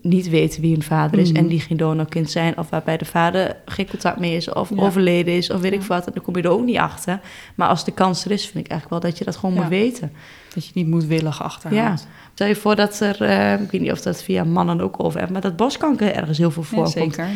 [0.02, 1.38] niet weten wie hun vader is Mhm.
[1.38, 4.82] en die geen donorkind zijn, of waarbij de vader geen contact mee is, of Ja.
[4.82, 5.86] overleden is, of weet ik Ja.
[5.86, 7.20] wat, en dan kom je er ook niet achter.
[7.54, 9.60] Maar als de kans er is, vind ik eigenlijk wel dat je dat gewoon Ja.
[9.60, 10.12] moet weten.
[10.54, 12.06] Dat je niet moedwillig achterhaalt.
[12.34, 15.20] Stel je voor dat er, eh, ik weet niet of dat via mannen ook over
[15.20, 16.92] hebt, maar dat borstkanker ergens heel veel Ja, voorkomt.
[17.14, 17.26] zeker.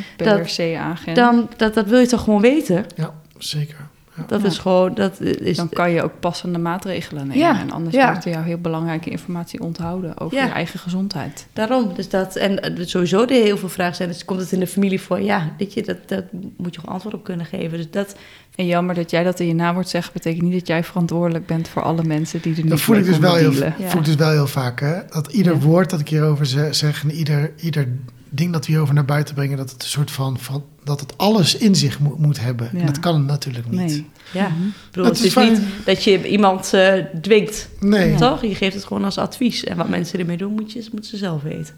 [1.14, 2.84] Dan, dat, dat wil je toch gewoon weten?
[2.96, 3.88] Ja, zeker.
[4.26, 4.46] Dat Ja.
[4.46, 5.56] is gewoon, dat is...
[5.56, 7.38] Dan kan je ook passende maatregelen nemen.
[7.42, 8.10] Ja, En anders ja.
[8.10, 10.44] wordt er jou heel belangrijke informatie onthouden over Ja.
[10.44, 11.46] je eigen gezondheid.
[11.52, 14.58] Daarom, dus dat, en eh, sowieso er heel veel vragen zijn, dus komt het in
[14.60, 16.24] de familie voor, ja, weet je, dat, dat
[16.56, 17.76] moet je gewoon antwoord op kunnen geven.
[17.78, 18.16] Dus dat,
[18.54, 21.68] En jammer dat jij dat in je nawoord zegt, betekent niet dat jij verantwoordelijk bent
[21.68, 23.52] voor alle mensen die er niet Dat voel ik, dus wel heel.
[23.52, 23.72] Ja.
[23.78, 24.80] voel ik dus wel heel vaak.
[24.80, 24.94] Hè?
[25.10, 25.58] Dat ieder Ja.
[25.58, 27.88] woord dat ik hierover ze- zeg en ieder, ieder
[28.34, 31.18] ding dat we hierover naar buiten brengen, dat het een soort van, van dat het
[31.18, 32.70] alles in zich moet, moet hebben.
[32.72, 32.80] Ja.
[32.80, 33.78] En dat kan het natuurlijk niet.
[33.80, 34.06] Nee.
[34.32, 34.66] ja, Mhm.
[34.66, 38.14] ik bedoel, Het het is is niet dat je iemand eh, dwingt, Nee.
[38.14, 38.42] toch?
[38.42, 39.64] Je geeft het gewoon als advies.
[39.64, 41.74] En wat mensen ermee doen, moet je, moeten ze zelf weten.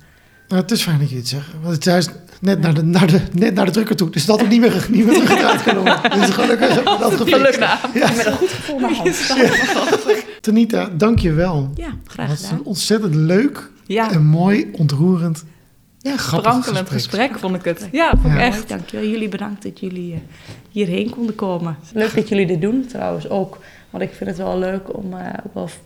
[0.48, 1.46] Nou, het is fijn dat je het zegt.
[1.62, 4.11] Want het is juist net naar de, naar de, net naar de drukker toe.
[4.11, 6.20] Dus dat ook niet meer, niet meer teruggedraaid kunnen worden.
[6.20, 7.59] Dus gelukkig hebben we dat gefixt.
[7.94, 8.12] Ja.
[8.16, 9.34] Met een goed gevoel naar hand.
[10.40, 11.70] Tanita, dank je wel.
[11.74, 12.64] Ja, graag Het is een gedaan.
[12.66, 15.44] ontzettend leuk Ja, en mooi, ontroerend,
[16.05, 17.20] ja sprankelend gesprek.
[17.20, 17.38] gesprek.
[17.38, 17.88] vond ik het.
[17.92, 18.46] Ja, vond ik Ja.
[18.46, 18.68] echt.
[18.68, 19.07] Dankjewel.
[19.09, 20.18] Jullie bedankt dat jullie eh,
[20.70, 21.76] hierheen konden komen.
[21.94, 23.59] Leuk dat jullie dit doen trouwens ook.
[23.90, 25.80] Want ik vind het wel leuk om eh, ook wel f-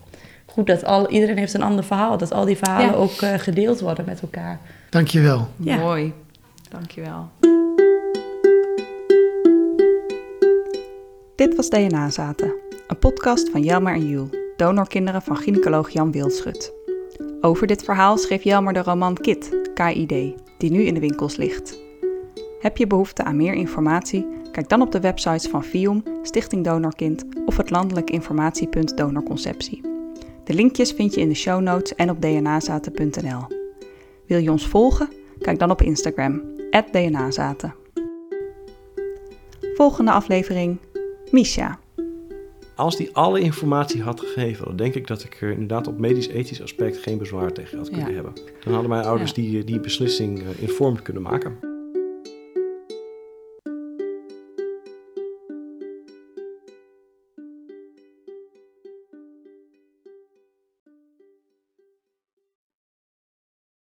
[0.45, 2.17] goed dat al, iedereen heeft een ander verhaal.
[2.17, 2.95] Dat al die verhalen Ja.
[2.95, 4.59] ook eh, gedeeld worden met elkaar.
[4.89, 5.47] Dank je wel.
[5.57, 5.75] Ja.
[5.77, 6.13] Mooi.
[6.69, 7.29] Dankjewel.
[11.35, 12.53] Dit was DNA Zaten,
[12.87, 16.71] een podcast van Jelmer en Jules, donorkinderen van gynaecoloog Jan Wildschut.
[17.41, 21.77] Over dit verhaal schreef Jelmer de roman Kit, KID, die nu in de winkels ligt.
[22.59, 24.27] Heb je behoefte aan meer informatie?
[24.51, 29.81] Kijk dan op de websites van FIOM, Stichting Donorkind of het landelijk informatiepunt Donorconceptie.
[30.43, 33.57] De linkjes vind je in de show notes en op dnazaten.nl.
[34.27, 35.09] Wil je ons volgen?
[35.39, 36.41] Kijk dan op Instagram,
[36.91, 37.75] @dnazaten.
[39.75, 40.77] Volgende aflevering,
[41.31, 41.79] Misha.
[42.79, 46.61] Als die alle informatie had gegeven, dan denk ik dat ik er inderdaad op medisch-ethisch
[46.61, 48.13] aspect geen bezwaar tegen had kunnen Ja.
[48.13, 48.33] hebben.
[48.63, 49.41] Dan hadden mijn ouders Ja.
[49.41, 51.68] die, die beslissing eh, informed kunnen maken.